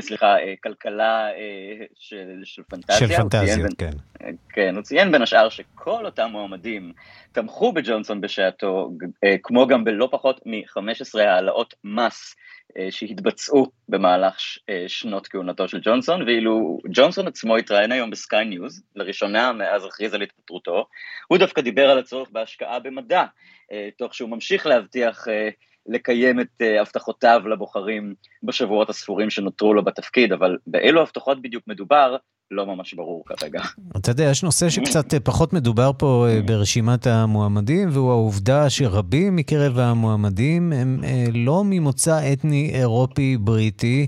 סליחה, 0.00 0.36
כלכלה 0.62 1.28
של, 1.98 2.40
של 2.44 2.62
פנטזיה. 2.68 3.08
של 3.08 3.16
פנטזיות, 3.16 3.72
כן. 3.78 3.90
כן, 4.48 4.74
הוא 4.74 4.82
ציין 4.82 5.12
בין 5.12 5.22
השאר 5.22 5.48
שכל 5.48 6.06
אותם 6.06 6.30
מועמדים 6.48 6.92
תמכו 7.32 7.72
בג'ונסון 7.72 8.20
בשעתו, 8.20 8.90
כמו 9.42 9.66
גם 9.66 9.84
בלא 9.84 10.08
פחות 10.10 10.40
מ-15 10.46 11.20
העלאות 11.20 11.74
מס 11.84 12.36
שהתבצעו 12.90 13.66
במהלך 13.88 14.36
שנות 14.86 15.28
כהונתו 15.28 15.68
של 15.68 15.80
ג'ונסון, 15.82 16.22
ואילו 16.22 16.78
ג'ונסון 16.94 17.26
עצמו 17.26 17.56
התראיין 17.56 17.92
היום 17.92 18.10
בסקיי 18.10 18.44
ניוז, 18.44 18.82
לראשונה 18.96 19.52
מאז 19.52 19.84
הכריז 19.84 20.14
על 20.14 20.22
התפטרותו, 20.22 20.86
הוא 21.28 21.38
דווקא 21.38 21.62
דיבר 21.62 21.90
על 21.90 21.98
הצורך 21.98 22.28
בהשקעה 22.30 22.78
במדע, 22.78 23.24
תוך 23.98 24.14
שהוא 24.14 24.30
ממשיך 24.30 24.66
להבטיח 24.66 25.26
לקיים 25.86 26.40
את 26.40 26.62
הבטחותיו 26.80 27.42
לבוחרים 27.48 28.14
בשבועות 28.42 28.90
הספורים 28.90 29.30
שנותרו 29.30 29.74
לו 29.74 29.84
בתפקיד, 29.84 30.32
אבל 30.32 30.56
באילו 30.66 31.02
הבטחות 31.02 31.42
בדיוק 31.42 31.64
מדובר, 31.66 32.16
לא 32.50 32.66
ממש 32.66 32.94
ברור 32.94 33.24
כרגע. 33.26 33.60
אתה 33.96 34.10
יודע, 34.10 34.24
יש 34.24 34.42
נושא 34.42 34.70
שקצת 34.70 35.14
פחות 35.24 35.52
מדובר 35.52 35.90
פה 35.98 36.26
ברשימת 36.46 37.06
המועמדים, 37.06 37.88
והוא 37.92 38.10
העובדה 38.10 38.70
שרבים 38.70 39.36
מקרב 39.36 39.78
המועמדים 39.78 40.72
הם 40.72 41.00
לא 41.34 41.62
ממוצא 41.64 42.32
אתני 42.32 42.70
אירופי-בריטי. 42.74 44.06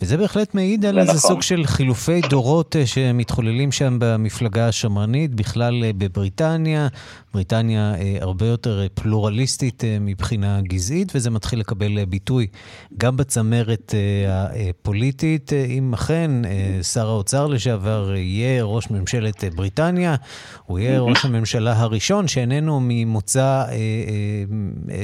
וזה 0.00 0.16
בהחלט 0.16 0.54
מעיד 0.54 0.84
על 0.84 0.98
איזה 0.98 1.12
נכון. 1.12 1.30
סוג 1.30 1.42
של 1.42 1.66
חילופי 1.66 2.20
דורות 2.20 2.76
שמתחוללים 2.84 3.72
שם 3.72 3.96
במפלגה 4.00 4.68
השמרנית, 4.68 5.34
בכלל 5.34 5.92
בבריטניה. 5.92 6.88
בריטניה 7.34 7.94
הרבה 8.20 8.46
יותר 8.46 8.86
פלורליסטית 8.94 9.84
מבחינה 10.00 10.60
גזעית, 10.60 11.12
וזה 11.14 11.30
מתחיל 11.30 11.60
לקבל 11.60 12.04
ביטוי 12.04 12.46
גם 12.98 13.16
בצמרת 13.16 13.94
הפוליטית. 14.28 15.52
אם 15.52 15.94
אכן 15.94 16.30
שר 16.82 17.08
האוצר 17.08 17.46
לשעבר 17.62 18.14
יהיה 18.16 18.64
ראש 18.64 18.90
ממשלת 18.90 19.44
בריטניה, 19.54 20.14
הוא 20.64 20.78
יהיה 20.78 21.00
ראש 21.00 21.24
הממשלה 21.24 21.80
הראשון 21.80 22.28
שאיננו 22.28 22.80
ממוצא 22.82 23.64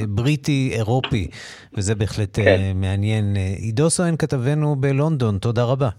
בריטי-אירופי, 0.09 1.27
וזה 1.77 1.95
בהחלט 1.95 2.39
כן. 2.39 2.61
מעניין. 2.75 3.35
עידו 3.57 3.89
סואן 3.89 4.15
כתבנו 4.17 4.75
בלונדון, 4.75 5.37
תודה 5.37 5.63
רבה. 5.63 5.89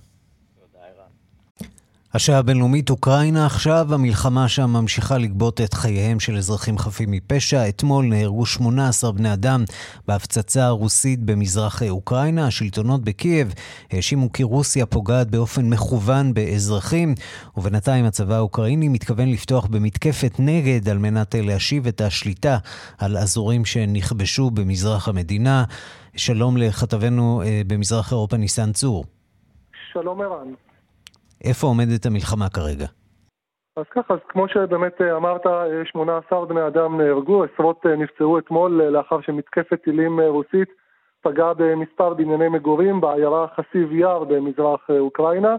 השעה 2.14 2.38
הבינלאומית 2.38 2.90
אוקראינה 2.90 3.46
עכשיו, 3.46 3.94
המלחמה 3.94 4.49
שם 4.49 4.70
ממשיכה 4.70 5.18
לגבות 5.18 5.61
את 5.61 5.75
חייהם 5.75 6.20
של 6.20 6.37
אזרחים 6.37 6.79
חפים 6.79 7.11
מפשע. 7.11 7.68
אתמול 7.68 8.05
נהרגו 8.05 8.46
18 8.46 9.12
בני 9.12 9.33
אדם 9.33 9.64
בהפצצה 10.09 10.66
הרוסית 10.66 11.20
במזרח 11.20 11.83
אוקראינה. 11.83 12.46
השלטונות 12.46 13.05
בקייב 13.05 13.55
האשימו 13.90 14.33
כי 14.33 14.42
רוסיה 14.42 14.87
פוגעת 14.87 15.31
באופן 15.31 15.68
מכוון 15.68 16.35
באזרחים, 16.35 17.14
ובינתיים 17.57 18.05
הצבא 18.05 18.35
האוקראיני 18.35 18.88
מתכוון 18.88 19.29
לפתוח 19.29 19.66
במתקפת 19.66 20.33
נגד 20.38 20.88
על 20.88 20.99
מנת 20.99 21.35
להשיב 21.35 21.87
את 21.87 22.01
השליטה 22.01 22.59
על 22.99 23.16
אזורים 23.16 23.64
שנכבשו 23.64 24.51
במזרח 24.51 25.09
המדינה. 25.09 25.64
שלום 26.16 26.57
לכתבנו 26.57 27.42
במזרח 27.66 28.12
אירופה 28.12 28.37
ניסן 28.37 28.73
צור. 28.73 29.05
שלום 29.92 30.20
ערן. 30.20 30.70
איפה 31.44 31.66
עומדת 31.66 32.07
המלחמה 32.07 32.48
כרגע? 32.48 32.87
אז 33.76 33.85
ככה, 33.90 34.14
אז 34.14 34.20
כמו 34.29 34.48
שבאמת 34.48 35.00
אמרת, 35.00 35.46
18 35.85 36.46
בני 36.46 36.66
אדם 36.66 37.00
נהרגו, 37.00 37.44
עשרות 37.44 37.87
נפצעו 37.87 38.38
אתמול 38.38 38.83
לאחר 38.83 39.20
שמתקפת 39.20 39.83
טילים 39.85 40.20
רוסית 40.20 40.68
פגעה 41.22 41.55
במספר 41.55 42.14
בנייני 42.14 42.48
מגורים 42.48 43.00
בעיירה 43.00 43.46
חסיב 43.57 43.92
יער 43.92 44.24
במזרח 44.24 44.90
אוקראינה. 44.90 45.57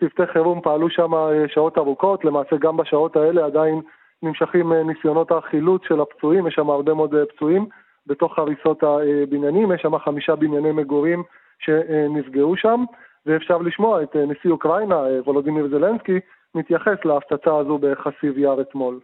צוותי 0.00 0.32
חירום 0.32 0.60
פעלו 0.60 0.90
שם 0.90 1.10
שעות 1.54 1.78
ארוכות, 1.78 2.24
למעשה 2.24 2.56
גם 2.56 2.76
בשעות 2.76 3.16
האלה 3.16 3.44
עדיין 3.44 3.80
נמשכים 4.22 4.72
ניסיונות 4.72 5.32
החילוץ 5.32 5.82
של 5.88 6.00
הפצועים, 6.00 6.46
יש 6.46 6.54
שם 6.54 6.70
הרבה 6.70 6.94
מאוד 6.94 7.14
פצועים 7.34 7.66
בתוך 8.06 8.38
הריסות 8.38 8.82
הבניינים, 8.82 9.72
יש 9.72 9.82
שם 9.82 9.98
חמישה 9.98 10.36
בנייני 10.36 10.72
מגורים 10.72 11.22
שנפגעו 11.58 12.56
שם. 12.56 12.84
ואפשר 13.25 13.57
לשמוע 13.57 14.03
את 14.03 14.15
נשיא 14.15 14.51
אוקראינה, 14.51 14.99
וולודימיר 15.25 15.67
זלנסקי, 15.67 16.19
מתייחס 16.55 16.97
להפצצה 17.05 17.57
הזו 17.57 17.77
בחסיב 17.77 18.37
יער 18.37 18.61
אתמול. 18.61 18.99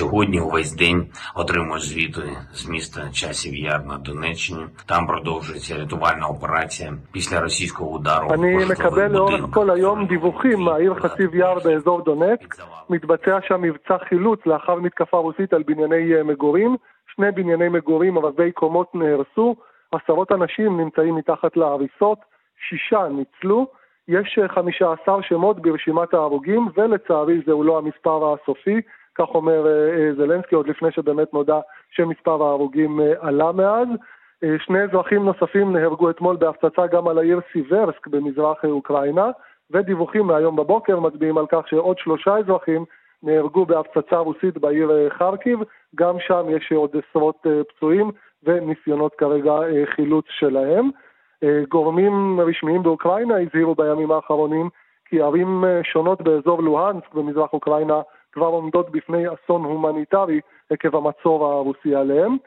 Сьогодні 0.00 0.40
увесь 0.40 0.72
день 0.74 1.00
отримую 1.34 1.80
звіти 1.80 2.22
з 2.52 2.68
міста 2.68 3.00
Часів 3.12 3.54
Яр 3.54 3.86
на 3.86 3.98
Донеччині. 3.98 4.64
Там 4.86 5.06
продовжується 5.06 5.76
рятувальна 5.76 6.26
операція 6.26 6.92
після 7.12 7.40
російського 7.40 7.90
удару. 7.90 8.28
אני 8.32 8.64
מקבל 8.64 9.10
לאורך 9.12 9.44
כל 9.50 9.70
היום 9.70 10.06
דיווחים 10.06 10.60
מהעיר 10.60 10.94
חסיב 10.94 11.34
יער 11.34 11.58
באזור 11.64 12.00
דונצק. 12.00 12.54
מתבצע 12.90 13.38
שם 13.48 13.62
מבצע 13.62 13.98
חילוץ 14.08 14.40
לאחר 14.46 14.74
מתקפה 14.74 15.18
רוסית 15.18 15.52
על 15.52 15.62
בנייני 15.62 16.22
מגורים. 16.22 16.76
שני 17.14 17.30
בנייני 17.30 17.68
מגורים 17.68 18.18
רבי 18.18 18.52
קומות 18.52 18.94
נהרסו. 18.94 19.56
עשרות 19.92 20.32
אנשים 20.32 20.80
נמצאים 20.80 21.14
מתחת 21.14 21.56
להריסות. 21.56 22.18
שישה 22.69 23.07
ניצלו, 23.07 23.67
יש 24.07 24.39
חמישה 24.47 24.93
עשר 24.93 25.21
שמות 25.21 25.59
ברשימת 25.59 26.13
ההרוגים, 26.13 26.67
ולצערי 26.75 27.41
זהו 27.45 27.63
לא 27.63 27.77
המספר 27.77 28.33
הסופי, 28.33 28.81
כך 29.15 29.27
אומר 29.27 29.65
זלנסקי, 30.17 30.55
עוד 30.55 30.67
לפני 30.67 30.91
שבאמת 30.91 31.33
נודע 31.33 31.59
שמספר 31.91 32.43
ההרוגים 32.43 32.99
עלה 33.19 33.51
מאז. 33.51 33.87
שני 34.57 34.83
אזרחים 34.83 35.25
נוספים 35.25 35.73
נהרגו 35.73 36.09
אתמול 36.09 36.35
בהפצצה 36.35 36.87
גם 36.87 37.07
על 37.07 37.17
העיר 37.17 37.39
סיברסק 37.51 38.07
במזרח 38.07 38.65
אוקראינה, 38.65 39.31
ודיווחים 39.71 40.27
מהיום 40.27 40.55
בבוקר 40.55 40.99
מצביעים 40.99 41.37
על 41.37 41.45
כך 41.49 41.67
שעוד 41.67 41.97
שלושה 41.97 42.37
אזרחים 42.37 42.85
נהרגו 43.23 43.65
בהפצצה 43.65 44.17
רוסית 44.17 44.57
בעיר 44.57 45.09
חרקיב, 45.09 45.59
גם 45.95 46.19
שם 46.19 46.45
יש 46.49 46.71
עוד 46.71 46.95
עשרות 46.95 47.45
פצועים 47.69 48.11
וניסיונות 48.43 49.15
כרגע 49.15 49.53
חילוץ 49.95 50.25
שלהם. 50.29 50.89
גורמים 51.69 52.39
רשמיים 52.39 52.83
באוקראינה 52.83 53.35
הזהירו 53.39 53.75
בימים 53.75 54.11
האחרונים 54.11 54.69
כי 55.05 55.21
ערים 55.21 55.63
שונות 55.83 56.21
באזור 56.21 56.63
לוהנסק 56.63 57.13
במזרח 57.13 57.53
אוקראינה 57.53 58.01
כבר 58.31 58.45
עומדות 58.45 58.91
בפני 58.91 59.23
אסון 59.27 59.63
הומניטרי 59.63 60.39
עקב 60.69 60.95
המצור 60.95 61.45
הרוסי 61.45 61.95
עליהם. 61.95 62.37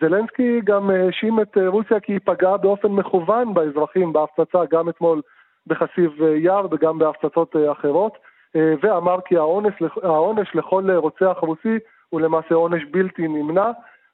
זלנסקי 0.00 0.60
גם 0.64 0.90
האשים 0.90 1.40
את 1.40 1.58
רוסיה 1.66 2.00
כי 2.00 2.12
היא 2.12 2.20
פגעה 2.24 2.56
באופן 2.56 2.88
מכוון 2.88 3.54
באזרחים 3.54 4.12
בהפצצה 4.12 4.58
גם 4.70 4.88
אתמול 4.88 5.22
בחסיב 5.66 6.22
יער 6.22 6.66
וגם 6.70 6.98
בהפצצות 6.98 7.56
אחרות, 7.72 8.18
ואמר 8.54 9.16
כי 9.24 9.36
העונש, 9.36 9.74
העונש 10.02 10.54
לכל 10.54 10.90
רוצח 10.90 11.36
רוסי 11.40 11.78
הוא 12.08 12.20
למעשה 12.20 12.54
עונש 12.54 12.82
בלתי 12.90 13.28
נמנע. 13.28 13.70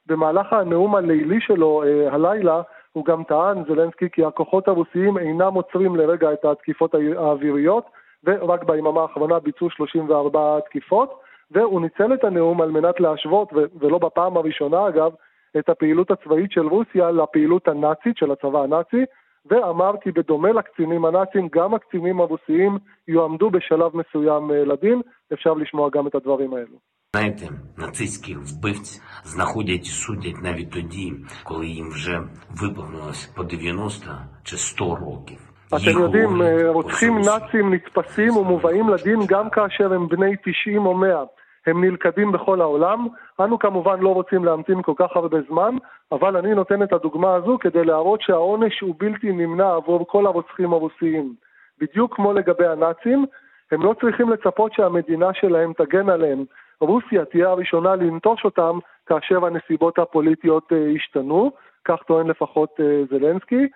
במהלך 0.07 0.53
הנאום 0.53 0.95
הלילי 0.95 1.41
שלו 1.41 1.83
הלילה 2.11 2.61
הוא 2.93 3.05
גם 3.05 3.23
טען, 3.23 3.63
זלנסקי, 3.67 4.09
כי 4.09 4.25
הכוחות 4.25 4.67
הרוסיים 4.67 5.17
אינם 5.17 5.53
עוצרים 5.53 5.95
לרגע 5.95 6.33
את 6.33 6.45
התקיפות 6.45 6.95
האוויריות, 7.17 7.85
ורק 8.23 8.63
ביממה 8.63 9.01
האחרונה 9.01 9.39
ביצעו 9.39 9.69
34 9.69 10.59
תקיפות, 10.65 11.19
והוא 11.51 11.81
ניצל 11.81 12.13
את 12.13 12.23
הנאום 12.23 12.61
על 12.61 12.71
מנת 12.71 12.99
להשוות, 12.99 13.49
ולא 13.79 13.97
בפעם 13.97 14.37
הראשונה 14.37 14.87
אגב, 14.87 15.11
את 15.59 15.69
הפעילות 15.69 16.11
הצבאית 16.11 16.51
של 16.51 16.67
רוסיה 16.67 17.11
לפעילות 17.11 17.67
הנאצית 17.67 18.17
של 18.17 18.31
הצבא 18.31 18.63
הנאצי, 18.63 19.05
ואמר 19.45 19.91
כי 20.01 20.11
בדומה 20.11 20.51
לקצינים 20.51 21.05
הנאצים, 21.05 21.47
גם 21.51 21.73
הקצינים 21.73 22.21
הרוסיים 22.21 22.77
יועמדו 23.07 23.49
בשלב 23.49 23.91
מסוים 23.97 24.51
לדין. 24.51 25.01
אפשר 25.33 25.53
לשמוע 25.53 25.89
גם 25.89 26.07
את 26.07 26.15
הדברים 26.15 26.53
האלו. 26.53 26.92
Знаєте, 27.16 27.48
нацистських 27.76 28.38
вбивць 28.38 29.02
знаходять 29.24 29.86
і 29.86 29.90
судять 29.90 30.42
навіть 30.42 30.70
тоді, 30.70 31.12
коли 31.44 31.66
їм 31.66 31.88
вже 31.88 32.22
виповнилось 32.50 33.26
по 33.26 33.42
90 33.44 34.10
чи 34.44 34.56
100 34.56 34.96
років. 34.96 35.38
אתם 35.66 36.00
יודעים, 36.00 36.42
רוצחים 36.66 37.18
נאצים 37.18 37.74
נתפסים 37.74 38.36
ומובאים 38.36 38.88
לדין 38.88 39.20
גם 39.26 39.50
כאשר 39.50 39.92
הם 39.92 40.08
בני 40.08 40.36
90 40.36 40.86
או 40.86 40.94
100. 40.94 41.26
הם 41.66 41.84
נלכדים 41.84 42.32
בכל 42.32 42.60
העולם. 42.60 43.06
אנו 43.40 43.58
כמובן 43.58 44.00
לא 44.00 44.08
רוצים 44.14 44.44
להמתין 44.44 44.82
כל 44.82 44.92
כך 44.96 45.16
הרבה 45.16 45.38
זמן, 45.48 45.76
אבל 46.12 46.36
אני 46.36 46.54
נותן 46.54 46.82
את 46.82 46.92
הדוגמה 46.92 47.34
הזו 47.34 47.58
כדי 47.60 47.84
להראות 47.84 48.20
שהעונש 48.22 48.80
הוא 48.80 48.94
בלתי 48.98 49.32
נמנע 49.32 49.74
עבור 49.74 50.06
כל 50.08 50.26
הרוצחים 50.26 50.72
הרוסיים. 50.72 51.34
בדיוק 51.80 52.16
כמו 52.16 52.32
לגבי 52.32 52.66
הנאצים, 52.66 53.26
הם 53.70 53.82
לא 53.82 53.94
צריכים 54.00 54.30
לצפות 54.30 54.72
שהמדינה 54.72 55.34
שלהם 55.34 55.72
תגן 55.72 56.08
עליהם. 56.08 56.44
רוסיה 56.83 57.25
תהיה 57.25 57.49
הראשונה 57.49 57.95
לנטוש 57.95 58.45
אותם 58.45 58.79
כאשר 59.05 59.45
הנסיבות 59.45 59.99
הפוליטיות 59.99 60.71
ישתנו, 60.95 61.51
כך 61.85 62.03
טוען 62.03 62.27
לפחות 62.27 62.79
זלנסקי. 63.09 63.67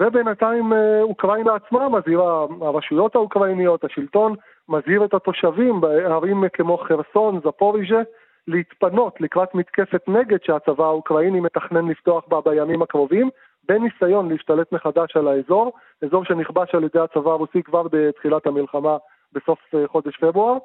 ובינתיים 0.00 0.72
אוקראינה 1.02 1.54
עצמה 1.54 1.88
מזהירה, 1.88 2.46
הרשויות 2.60 3.14
האוקראיניות, 3.14 3.84
השלטון, 3.84 4.34
מזהיר 4.68 5.04
את 5.04 5.14
התושבים 5.14 5.80
בערים 5.80 6.44
כמו 6.52 6.78
חרסון, 6.78 7.40
זפוריז'ה, 7.44 8.02
להתפנות 8.48 9.20
לקראת 9.20 9.54
מתקפת 9.54 10.08
נגד 10.08 10.38
שהצבא 10.42 10.84
האוקראיני 10.84 11.40
מתכנן 11.40 11.88
לפתוח 11.88 12.24
בה 12.28 12.40
בימים 12.40 12.82
הקרובים, 12.82 13.30
בניסיון 13.68 14.28
להשתלט 14.28 14.72
מחדש 14.72 15.16
על 15.16 15.28
האזור, 15.28 15.72
אזור 16.02 16.24
שנכבש 16.24 16.74
על 16.74 16.84
ידי 16.84 16.98
הצבא 16.98 17.30
הרוסי 17.30 17.62
כבר 17.62 17.82
בתחילת 17.90 18.46
המלחמה 18.46 18.96
בסוף 19.32 19.58
חודש 19.86 20.16
פברואר. 20.16 20.58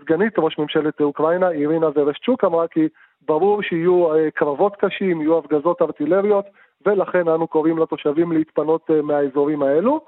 סגנית 0.00 0.38
ראש 0.38 0.58
ממשלת 0.58 1.00
אוקראינה, 1.00 1.50
אירינה 1.50 1.86
ורשצ'וק, 1.94 2.44
אמרה 2.44 2.68
כי 2.68 2.88
ברור 3.26 3.62
שיהיו 3.62 4.08
קרבות 4.34 4.76
קשים, 4.76 5.20
יהיו 5.20 5.38
הפגזות 5.38 5.82
ארטילריות, 5.82 6.44
ולכן 6.86 7.28
אנו 7.28 7.46
קוראים 7.46 7.78
לתושבים 7.78 8.32
להתפנות 8.32 8.90
מהאזורים 9.02 9.62
האלו. 9.62 10.00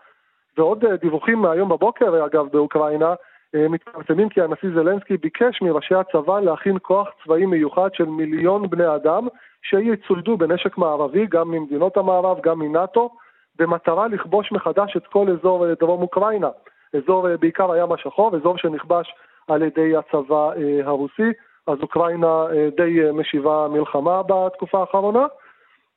ועוד 0.59 0.85
דיווחים 1.01 1.39
מהיום 1.39 1.69
בבוקר, 1.69 2.27
אגב, 2.27 2.49
באוקראינה, 2.53 3.15
מתפרסמים 3.55 4.29
כי 4.29 4.43
הנשיא 4.43 4.69
זלנסקי 4.75 5.17
ביקש 5.17 5.63
מראשי 5.63 5.95
הצבא 5.95 6.41
להכין 6.41 6.77
כוח 6.83 7.09
צבאי 7.25 7.47
מיוחד 7.47 7.95
של 7.95 8.05
מיליון 8.05 8.71
בני 8.71 8.95
אדם, 8.95 9.29
שיצוידו 9.63 10.37
בנשק 10.37 10.79
מערבי, 10.79 11.27
גם 11.27 11.51
ממדינות 11.51 11.97
המערב, 11.97 12.41
גם 12.43 12.59
מנאט"ו, 12.59 13.11
במטרה 13.59 14.09
לכבוש 14.09 14.53
מחדש 14.53 14.97
את 14.97 15.07
כל 15.07 15.27
אזור 15.31 15.75
דרום 15.75 16.03
אוקראינה. 16.03 16.49
אזור 16.95 17.37
בעיקר 17.37 17.73
הים 17.73 17.93
השחור, 17.93 18.37
אזור 18.37 18.59
שנכבש 18.59 19.15
על 19.49 19.63
ידי 19.63 19.97
הצבא 19.97 20.51
הרוסי, 20.85 21.33
אז 21.67 21.79
אוקראינה 21.83 22.47
די 22.77 23.01
משיבה 23.15 23.67
מלחמה 23.71 24.23
בתקופה 24.23 24.81
האחרונה. 24.81 25.27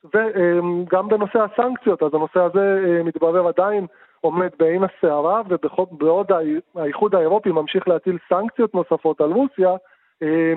וגם 0.04 1.08
בנושא 1.08 1.38
הסנקציות, 1.38 2.02
אז 2.02 2.14
הנושא 2.14 2.40
הזה 2.40 2.80
מתברר 3.04 3.48
עדיין 3.48 3.86
עומד 4.20 4.48
בעין 4.58 4.82
הסערה, 4.84 5.42
ובעוד 5.48 6.26
האיחוד 6.76 7.14
האירופי 7.14 7.52
ממשיך 7.52 7.88
להטיל 7.88 8.18
סנקציות 8.28 8.74
נוספות 8.74 9.20
על 9.20 9.32
רוסיה, 9.32 9.74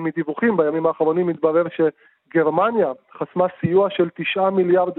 מדיווחים 0.00 0.56
בימים 0.56 0.86
האחרונים 0.86 1.26
מתברר 1.26 1.64
שגרמניה 1.68 2.92
חסמה 3.18 3.46
סיוע 3.60 3.90
של 3.90 4.08
9 4.14 4.50
מיליארד 4.50 4.92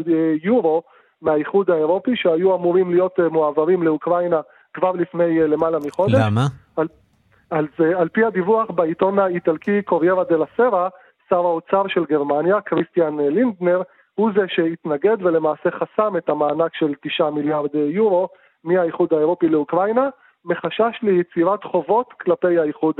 יורו 0.44 0.84
מהאיחוד 1.22 1.70
האירופי, 1.70 2.16
שהיו 2.16 2.56
אמורים 2.56 2.92
להיות 2.92 3.20
מועברים 3.32 3.84
לאוקראינה 3.84 4.42
כבר 4.74 4.92
לפני 4.92 5.40
למעלה 5.40 5.78
מחודש. 5.88 6.14
למה? 6.14 6.42
על, 7.50 7.68
על, 7.98 8.10
פי 8.10 8.24
הדיווח 8.26 8.72
בעיתון 8.72 9.20
האיטלקי 9.20 9.82
קוריירה 9.82 10.24
דה 10.24 10.36
לסרה, 10.38 10.90
שר 11.30 11.36
האוצר 11.36 11.84
של 11.88 12.06
גרמניה, 12.06 12.62
קריסטיאן 12.62 13.20
לינדנר, 13.20 13.82
הוא 14.16 14.32
זה 14.36 14.42
שהתנגד 14.48 15.18
ולמעשה 15.20 15.70
חסם 15.72 16.18
את 16.18 16.30
המענק 16.30 16.72
של 16.74 16.94
9 17.02 17.30
מיליארד 17.30 17.76
יורו 17.76 18.30
מהאיחוד 18.64 19.14
האירופי 19.14 19.50
לאוקראינה, 19.50 20.10
מחשש 20.46 21.02
ליצירת 21.02 21.64
חובות 21.64 22.14
כלפי 22.22 22.60
האיחוד 22.60 22.96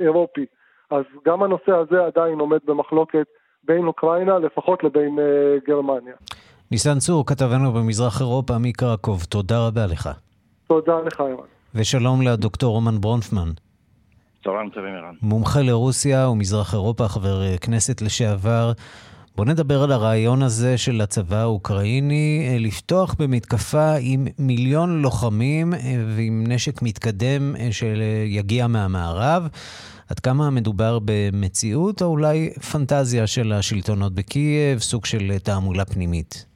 האירופי. 0.00 0.46
אז 0.90 1.04
גם 1.26 1.42
הנושא 1.42 1.72
הזה 1.72 2.04
עדיין 2.04 2.38
עומד 2.38 2.58
במחלוקת 2.64 3.26
בין 3.64 3.86
אוקראינה 3.86 4.38
לפחות 4.38 4.84
לבין 4.84 5.18
גרמניה. 5.68 6.14
ניסן 6.70 6.98
צור, 6.98 7.26
כתבנו 7.26 7.72
במזרח 7.72 8.20
אירופה 8.20 8.54
מקרקוב, 8.60 9.24
תודה 9.24 9.66
רבה 9.66 9.86
לך. 9.86 10.08
תודה 10.66 11.00
לך, 11.00 11.20
אירן. 11.20 11.46
ושלום 11.74 12.22
לדוקטור 12.22 12.72
רומן 12.72 13.00
ברונפמן. 13.00 13.65
צהריים 14.46 14.70
טובים, 14.70 14.94
ערן. 14.94 15.14
מומחה 15.22 15.60
לרוסיה 15.62 16.28
ומזרח 16.28 16.74
אירופה, 16.74 17.08
חבר 17.08 17.56
כנסת 17.56 18.02
לשעבר. 18.02 18.72
בוא 19.36 19.44
נדבר 19.44 19.82
על 19.82 19.92
הרעיון 19.92 20.42
הזה 20.42 20.78
של 20.78 21.00
הצבא 21.00 21.36
האוקראיני 21.36 22.56
לפתוח 22.60 23.14
במתקפה 23.20 23.94
עם 24.00 24.24
מיליון 24.38 25.02
לוחמים 25.02 25.70
ועם 26.16 26.44
נשק 26.48 26.82
מתקדם 26.82 27.42
שיגיע 27.70 28.66
מהמערב. 28.66 29.48
עד 30.10 30.20
כמה 30.20 30.50
מדובר 30.50 30.98
במציאות 31.04 32.02
או 32.02 32.06
אולי 32.06 32.50
פנטזיה 32.72 33.26
של 33.26 33.52
השלטונות 33.52 34.14
בקייב, 34.14 34.78
סוג 34.78 35.04
של 35.04 35.38
תעמולה 35.44 35.84
פנימית? 35.84 36.46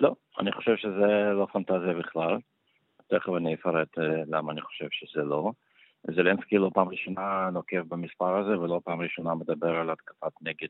לא, 0.00 0.12
אני 0.40 0.52
חושב 0.52 0.76
שזה 0.76 1.08
לא 1.38 1.46
פנטזיה 1.52 1.94
בכלל. 2.00 2.36
תכף 3.10 3.32
אני 3.36 3.54
אפרט 3.54 3.88
למה 4.28 4.52
אני 4.52 4.60
חושב 4.60 4.86
שזה 4.90 5.24
לא. 5.24 5.50
זלנסקי 6.14 6.58
לא 6.58 6.70
פעם 6.74 6.88
ראשונה 6.88 7.50
נוקב 7.52 7.80
במספר 7.88 8.36
הזה 8.36 8.58
ולא 8.60 8.80
פעם 8.84 9.00
ראשונה 9.00 9.34
מדבר 9.34 9.76
על 9.76 9.90
התקפת 9.90 10.32
נגד 10.42 10.68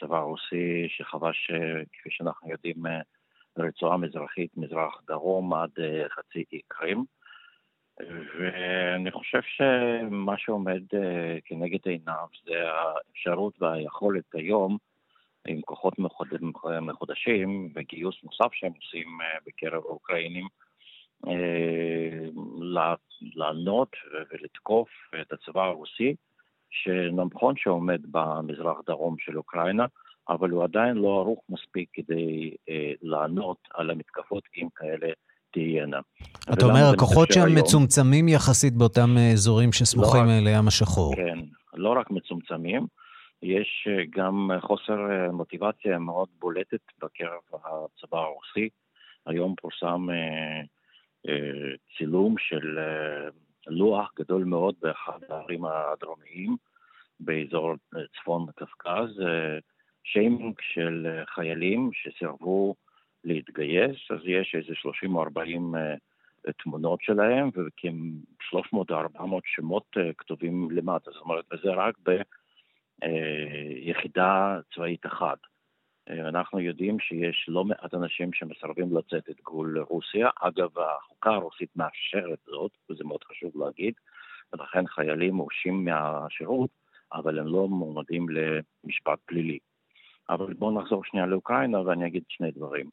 צבא 0.00 0.18
רוסי 0.18 0.86
שחבש, 0.88 1.50
כפי 1.92 2.10
שאנחנו 2.10 2.50
יודעים, 2.50 2.76
רצועה 3.58 3.96
מזרחית, 3.96 4.56
מזרח 4.56 5.02
דרום 5.06 5.54
עד 5.54 5.70
חצי 6.08 6.44
אי 6.52 6.60
קרים. 6.68 7.04
ואני 8.38 9.10
חושב 9.10 9.40
שמה 9.42 10.38
שעומד 10.38 10.82
כנגד 11.44 11.78
עיניו 11.84 12.26
זה 12.44 12.70
האפשרות 12.70 13.62
והיכולת 13.62 14.24
היום 14.34 14.76
עם 15.48 15.60
כוחות 15.60 15.94
מחודשים 16.80 17.72
וגיוס 17.74 18.24
נוסף 18.24 18.52
שהם 18.52 18.72
עושים 18.76 19.18
בקרב 19.46 19.82
האוקראינים 19.84 20.46
לענות 23.34 23.88
ולתקוף 24.32 24.88
את 25.20 25.32
הצבא 25.32 25.62
הרוסי 25.62 26.14
שנכון 26.70 27.54
שעומד 27.56 28.00
במזרח 28.10 28.78
דרום 28.86 29.16
של 29.18 29.38
אוקראינה, 29.38 29.86
אבל 30.28 30.50
הוא 30.50 30.64
עדיין 30.64 30.96
לא 30.96 31.08
ערוך 31.08 31.40
מספיק 31.48 31.88
כדי 31.92 32.54
אה, 32.68 32.92
לענות 33.02 33.58
על 33.74 33.90
המתקפות 33.90 34.42
אם 34.56 34.68
כאלה 34.76 35.08
תהיינה. 35.50 36.00
אתה 36.52 36.66
אומר, 36.66 36.90
הכוחות 36.94 37.32
שם 37.32 37.40
היום... 37.40 37.58
מצומצמים 37.58 38.28
יחסית 38.28 38.74
באותם 38.74 39.16
אזורים 39.32 39.72
שסמוכים 39.72 40.24
לא 40.26 40.50
לים 40.50 40.68
השחור. 40.68 41.16
כן, 41.16 41.38
לא 41.74 41.90
רק 42.00 42.10
מצומצמים, 42.10 42.86
יש 43.42 43.88
גם 44.10 44.50
חוסר 44.60 44.96
מוטיבציה 45.32 45.98
מאוד 45.98 46.28
בולטת 46.38 46.80
בקרב 47.02 47.40
הצבא 47.52 48.18
הרוסי. 48.18 48.68
היום 49.26 49.54
פורסם 49.60 50.10
אה, 50.10 50.14
אה, 50.14 50.62
צילום 51.98 52.34
של 52.38 52.78
אה, 52.78 53.28
לוח 53.66 54.12
גדול 54.18 54.44
מאוד 54.44 54.74
באחד 54.82 55.18
הערים 55.28 55.64
הדרומיים 55.64 56.56
באזור 57.20 57.74
צפון 58.16 58.46
קפקז, 58.56 59.22
שיימינג 60.04 60.54
של 60.60 61.22
חיילים 61.26 61.90
שסירבו 61.92 62.74
להתגייס, 63.24 63.96
אז 64.10 64.18
יש 64.24 64.54
איזה 64.54 64.74
30 64.74 65.16
או 65.16 65.22
40 65.22 65.74
תמונות 66.62 67.02
שלהם 67.02 67.48
וכ-300 67.48 68.72
או 68.72 68.84
400 68.90 69.42
שמות 69.46 69.96
כתובים 70.18 70.68
למטה, 70.70 71.10
זאת 71.10 71.22
אומרת, 71.22 71.44
וזה 71.52 71.70
רק 71.74 71.94
ביחידה 73.02 74.60
צבאית 74.74 75.06
אחת. 75.06 75.38
אנחנו 76.10 76.60
יודעים 76.60 77.00
שיש 77.00 77.44
לא 77.48 77.64
מעט 77.64 77.94
אנשים 77.94 78.32
שמסרבים 78.32 78.96
לצאת 78.96 79.30
את 79.30 79.40
גבול 79.46 79.78
רוסיה. 79.78 80.30
אגב, 80.40 80.78
החוקה 80.78 81.30
הרוסית 81.30 81.76
מאפשרת 81.76 82.38
זאת, 82.46 82.72
וזה 82.90 83.04
מאוד 83.04 83.24
חשוב 83.24 83.52
להגיד, 83.56 83.94
ולכן 84.52 84.86
חיילים 84.86 85.34
מורשים 85.34 85.84
מהשירות, 85.84 86.70
אבל 87.12 87.38
הם 87.38 87.46
לא 87.46 87.68
מועמדים 87.68 88.26
למשפט 88.28 89.18
פלילי. 89.26 89.58
אבל 90.30 90.52
בואו 90.54 90.80
נחזור 90.80 91.04
שנייה 91.04 91.26
לאוקראינה 91.26 91.80
ואני 91.80 92.06
אגיד 92.06 92.22
שני 92.28 92.50
דברים. 92.50 92.90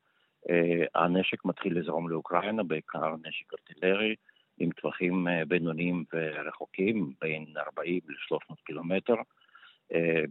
הנשק 0.95 1.45
מתחיל 1.45 1.79
לזרום 1.79 2.09
לאוקראינה, 2.09 2.63
בעיקר 2.63 3.15
נשק 3.23 3.53
ארטילרי, 3.53 4.15
עם 4.57 4.71
טווחים 4.71 5.27
בינוניים 5.47 6.03
ורחוקים, 6.13 7.13
בין 7.21 7.45
40 7.57 7.99
ל-300 8.07 8.55
קילומטר, 8.65 9.15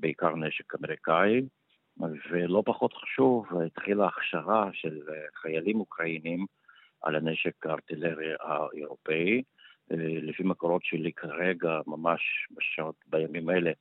בעיקר 0.01 0.37
נשק 0.37 0.75
אמריקאי. 0.75 1.43
ולא 2.31 2.63
פחות 2.67 2.93
חשוב, 2.93 3.47
התחילה 3.67 4.07
הכשרה 4.07 4.71
של 4.73 5.01
חיילים 5.35 5.81
אוקראינים 5.81 6.47
על 7.03 7.17
הנשק 7.17 7.67
הארטילרי 7.67 8.33
האירופאי. 8.41 9.43
לפי 10.23 10.43
מקורות 10.43 10.85
שלי 10.85 11.13
כרגע, 11.13 11.81
ממש 11.87 12.21
בשעות, 12.51 12.95
בימים 13.07 13.51
אלה, 13.51 13.73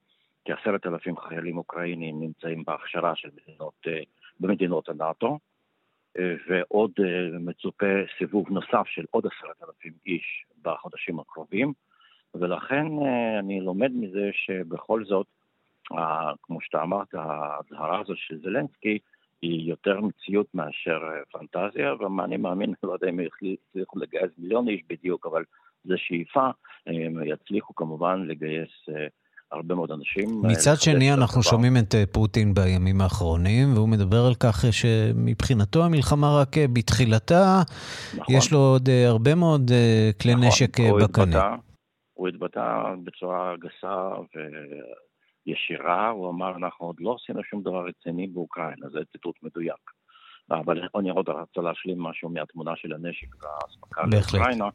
כעשרת 0.45 0.85
אלפים 0.85 1.17
חיילים 1.17 1.57
אוקראינים 1.57 2.19
נמצאים 2.19 2.63
בהכשרה 2.63 3.15
של 3.15 3.29
מדינות, 3.41 3.87
במדינות 4.39 4.89
הנאט"ו. 4.89 5.39
ועוד 6.47 6.91
מצופה 7.39 7.85
סיבוב 8.17 8.49
נוסף 8.49 8.83
של 8.87 9.05
עוד 9.11 9.25
עשרת 9.25 9.63
אלפים 9.69 9.93
איש 10.05 10.45
בחודשים 10.61 11.19
הקרובים, 11.19 11.73
ולכן 12.35 12.85
אני 13.39 13.61
לומד 13.61 13.91
מזה 13.93 14.29
שבכל 14.33 15.05
זאת, 15.05 15.27
כמו 16.43 16.61
שאתה 16.61 16.81
אמרת, 16.81 17.13
ההזהרה 17.13 17.99
הזו 17.99 18.13
של 18.15 18.39
זלנסקי 18.43 18.99
היא 19.41 19.69
יותר 19.69 20.01
מציאות 20.01 20.47
מאשר 20.53 20.99
פנטזיה, 21.31 21.93
ואני 21.93 22.37
מאמין, 22.37 22.73
לא 22.83 22.93
יודע 22.93 23.09
אם 23.09 23.19
יצליחו 23.19 23.99
לגייס 23.99 24.31
מיליון 24.37 24.67
איש 24.67 24.81
בדיוק, 24.89 25.25
אבל 25.25 25.43
זו 25.83 25.93
שאיפה, 25.97 26.49
הם 26.87 27.23
יצליחו 27.25 27.75
כמובן 27.75 28.23
לגייס 28.27 28.69
הרבה 29.51 29.75
מאוד 29.75 29.91
אנשים. 29.91 30.41
מצד 30.43 30.75
שני, 30.75 31.13
אנחנו 31.13 31.43
שומעים 31.43 31.77
את 31.77 31.95
פוטין 32.11 32.53
בימים 32.53 33.01
האחרונים, 33.01 33.73
והוא 33.73 33.89
מדבר 33.89 34.25
על 34.27 34.35
כך 34.35 34.65
שמבחינתו 34.71 35.83
המלחמה 35.83 36.27
רק 36.41 36.55
בתחילתה, 36.73 37.61
נכון. 38.17 38.35
יש 38.35 38.51
לו 38.51 38.59
עוד 38.59 38.89
הרבה 39.07 39.35
מאוד 39.35 39.71
כלי 40.21 40.35
נכון, 40.35 40.47
נשק 40.47 40.79
בקנה. 41.03 41.55
הוא 42.13 42.27
התבטא 42.27 42.83
בצורה 43.03 43.55
גסה 43.59 44.09
וישירה, 45.47 46.09
הוא 46.09 46.29
אמר, 46.29 46.55
אנחנו 46.55 46.85
עוד 46.85 46.95
לא 46.99 47.15
עשינו 47.21 47.43
שום 47.43 47.61
דבר 47.61 47.85
רציני 47.87 48.27
באוקראינה, 48.27 48.89
זה 48.89 48.99
ציטוט 49.11 49.35
מדויק. 49.43 49.91
אבל 50.51 50.81
אני 50.99 51.09
עוד 51.09 51.29
רוצה 51.29 51.61
להשלים 51.61 51.99
משהו 51.99 52.29
מהתמונה 52.29 52.75
של 52.75 52.93
הנשק 52.93 53.43
והאספקה 53.43 54.01
לאוקראינה. 54.11 54.69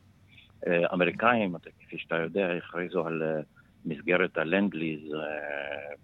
אמריקאים, 0.95 1.57
כפי 1.81 1.99
שאתה 1.99 2.17
יודע, 2.17 2.49
הכריזו 2.53 3.07
על 3.07 3.23
מסגרת 3.85 4.39
ה 4.39 4.44
lend-lease 4.44 5.01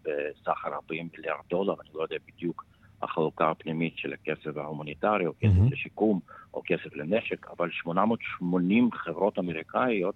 בסך 0.03 0.65
40 0.67 1.09
מיליארד 1.17 1.41
דולר, 1.51 1.75
אני 1.81 1.91
לא 1.95 2.03
יודע 2.03 2.17
בדיוק 2.27 2.65
החלוקה 3.03 3.51
הפנימית 3.51 3.99
של 3.99 4.13
הכסף 4.13 4.57
ההומניטרי, 4.57 5.27
או 5.27 5.33
כסף 5.41 5.53
אמ-המ. 5.53 5.73
לשיקום, 5.73 6.21
או 6.55 6.63
כסף 6.67 6.97
לנשק, 6.97 7.47
אבל 7.51 7.71
880 7.71 8.93
חברות 8.93 9.39
אמריקאיות 9.39 10.15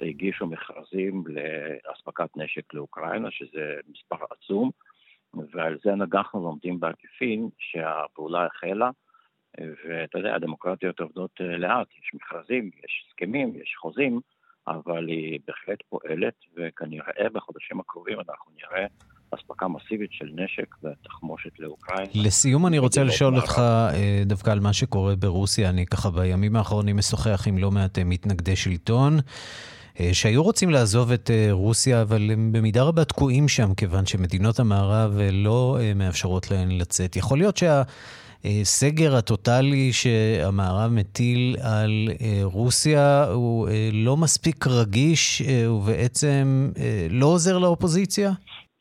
הגישו 0.00 0.46
מכרזים 0.46 1.24
לאספקת 1.26 2.36
נשק 2.36 2.74
לאוקראינה, 2.74 3.30
שזה 3.30 3.74
מספר 3.88 4.24
עצום, 4.30 4.70
ועל 5.52 5.78
זה 5.84 5.92
אנחנו 5.92 6.42
לומדים 6.42 6.80
בעקיפין 6.80 7.48
שהפעולה 7.58 8.46
החלה, 8.46 8.90
ואתה 9.60 10.18
יודע, 10.18 10.34
הדמוקרטיות 10.34 11.00
עובדות 11.00 11.30
לאט, 11.40 11.88
יש 12.02 12.10
מכרזים, 12.14 12.70
יש 12.84 13.04
הסכמים, 13.08 13.52
יש 13.56 13.74
חוזים, 13.80 14.20
אבל 14.66 15.08
היא 15.08 15.40
בהחלט 15.46 15.78
פועלת, 15.88 16.34
וכנראה 16.56 17.28
בחודשים 17.32 17.80
הקרובים 17.80 18.18
אנחנו 18.20 18.52
נראה 18.56 18.86
אספקה 19.34 19.68
מסיבית 19.68 20.12
של 20.12 20.30
נשק 20.34 20.74
ותחמושת 20.84 21.58
לאוקראינה. 21.58 22.10
לסיום 22.14 22.66
אני 22.66 22.78
רוצה 22.78 23.04
לשאול 23.04 23.36
אותך 23.36 23.58
אה, 23.58 24.22
דווקא 24.26 24.50
על 24.50 24.60
מה 24.60 24.72
שקורה 24.72 25.16
ברוסיה. 25.16 25.70
אני 25.70 25.86
ככה 25.86 26.10
בימים 26.10 26.56
האחרונים 26.56 26.96
משוחח 26.96 27.44
עם 27.48 27.58
לא 27.58 27.70
מעט 27.70 27.98
אה, 27.98 28.04
מתנגדי 28.04 28.56
שלטון. 28.56 29.12
אה, 30.00 30.10
שהיו 30.12 30.42
רוצים 30.42 30.70
לעזוב 30.70 31.12
את 31.12 31.30
רוסיה, 31.50 32.02
אבל 32.02 32.30
הם 32.30 32.52
במידה 32.52 32.82
רבה 32.82 33.04
תקועים 33.04 33.48
שם, 33.48 33.74
כיוון 33.74 34.06
שמדינות 34.06 34.60
המערב 34.60 35.18
לא 35.32 35.78
מאפשרות 35.94 36.50
להן 36.50 36.70
לצאת. 36.70 37.16
יכול 37.16 37.38
להיות 37.38 37.56
שה... 37.56 37.82
הסגר 38.44 39.16
הטוטלי 39.18 39.92
שהמערב 39.92 40.90
מטיל 40.90 41.56
על 41.72 42.08
אה, 42.20 42.40
רוסיה 42.42 43.24
הוא 43.34 43.68
אה, 43.68 43.88
לא 43.92 44.16
מספיק 44.16 44.66
רגיש 44.66 45.42
אה, 45.42 45.72
ובעצם 45.72 46.44
לא 47.10 47.26
עוזר 47.26 47.58
לאופוזיציה? 47.58 48.30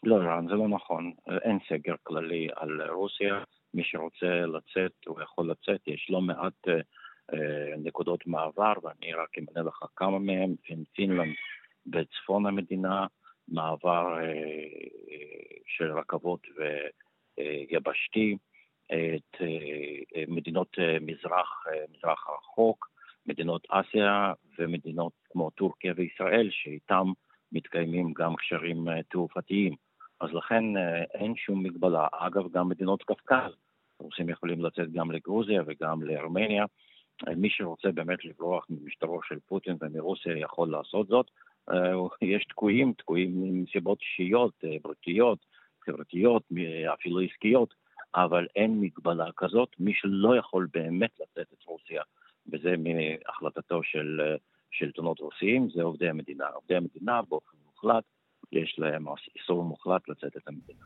לא, 0.03 0.15
רן, 0.15 0.47
זה 0.47 0.53
לא 0.53 0.67
נכון. 0.67 1.11
אין 1.43 1.57
סגר 1.69 1.95
כללי 2.03 2.47
על 2.55 2.81
רוסיה. 2.89 3.43
מי 3.73 3.83
שרוצה 3.85 4.25
לצאת, 4.25 4.91
הוא 5.07 5.21
יכול 5.21 5.51
לצאת. 5.51 5.81
יש 5.87 6.07
לא 6.09 6.21
מעט 6.21 6.67
נקודות 7.77 8.27
מעבר, 8.27 8.73
ואני 8.83 9.13
רק 9.13 9.29
אמנה 9.37 9.61
לך 9.67 9.85
כמה 9.95 10.19
מהם. 10.19 10.55
פינלנד 10.95 11.33
בצפון 11.85 12.45
המדינה, 12.45 13.07
מעבר 13.47 14.15
של 15.65 15.91
רכבות 15.97 16.47
ויבשתי. 16.57 18.37
את 18.91 19.41
אה, 19.41 20.23
מדינות 20.27 20.75
אה, 20.79 20.97
מזרח, 21.01 21.65
אה, 21.67 21.83
מזרח 21.95 22.27
הרחוק, 22.27 22.89
מדינות 23.25 23.67
אסיה 23.69 24.33
ומדינות 24.59 25.13
כמו 25.29 25.49
טורקיה 25.49 25.93
וישראל, 25.95 26.49
שאיתם 26.51 27.07
מתקיימים 27.51 28.13
גם 28.13 28.35
קשרים 28.35 28.87
תעופתיים. 29.09 29.75
אז 30.19 30.29
לכן 30.33 30.63
אין 31.13 31.35
שום 31.35 31.63
מגבלה. 31.63 32.07
אגב, 32.11 32.51
גם 32.51 32.69
מדינות 32.69 33.03
קפקז, 33.03 33.51
רוסים 33.99 34.29
יכולים 34.29 34.65
לצאת 34.65 34.91
גם 34.91 35.11
לגרוזיה 35.11 35.63
וגם 35.65 36.03
לארמניה. 36.03 36.65
מי 37.37 37.49
שרוצה 37.49 37.91
באמת 37.91 38.25
לברוח 38.25 38.65
ממשטרו 38.69 39.19
של 39.23 39.39
פוטין 39.47 39.77
ומרוסיה 39.81 40.37
יכול 40.37 40.71
לעשות 40.71 41.07
זאת. 41.07 41.31
יש 42.21 42.45
תקועים, 42.49 42.93
תקועים 42.97 43.63
מסיבות 43.63 43.99
אישיות, 44.01 44.63
בריאותיות, 44.83 45.45
חברתיות, 45.85 46.43
אפילו 46.93 47.19
עסקיות. 47.19 47.73
אבל 48.15 48.45
אין 48.55 48.79
מגבלה 48.79 49.25
כזאת. 49.37 49.69
מי 49.79 49.91
שלא 49.95 50.37
יכול 50.37 50.67
באמת 50.73 51.09
לצאת 51.21 51.47
את 51.53 51.63
רוסיה, 51.65 52.01
וזה 52.51 52.75
מהחלטתו 52.77 53.83
של 53.83 54.21
אה, 54.21 54.35
שלטונות 54.71 55.19
רוסיים, 55.19 55.69
זה 55.75 55.83
עובדי 55.83 56.09
המדינה. 56.09 56.45
עובדי 56.55 56.75
המדינה 56.75 57.21
באופן 57.29 57.57
מוחלט, 57.65 58.03
יש 58.51 58.75
להם 58.77 59.05
איסור 59.35 59.63
מוחלט 59.63 60.09
לצאת 60.09 60.37
את 60.37 60.47
המדינה. 60.47 60.83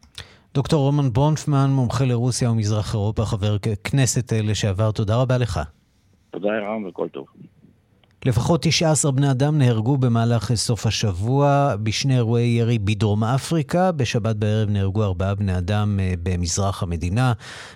דוקטור 0.54 0.80
רומן 0.86 1.10
ברונפמן, 1.14 1.68
מומחה 1.70 2.06
לרוסיה 2.06 2.52
ומזרח 2.52 2.94
אירופה, 2.94 3.22
חבר 3.26 3.58
כנסת 3.84 4.32
לשעבר, 4.32 4.92
תודה 4.92 5.22
רבה 5.22 5.38
לך. 5.38 5.60
תודה 6.36 6.50
רבה 6.50 6.90
וכל 6.90 7.08
טוב. 7.10 7.26
לפחות 8.26 8.62
19 8.62 9.12
בני 9.12 9.32
אדם 9.32 9.58
נהרגו 9.58 9.98
במהלך 9.98 10.56
סוף 10.56 10.86
השבוע 10.86 11.76
בשני 11.84 12.16
אירועי 12.16 12.48
ירי 12.48 12.80
בדרום 12.80 13.24
אפריקה. 13.24 13.92
בשבת 13.92 14.36
בערב 14.36 14.70
נהרגו 14.70 15.04
ארבעה 15.04 15.36
בני 15.36 15.58
אדם 15.58 16.00
אה, 16.00 16.14
במזרח 16.24 16.84
המדינה 16.84 17.34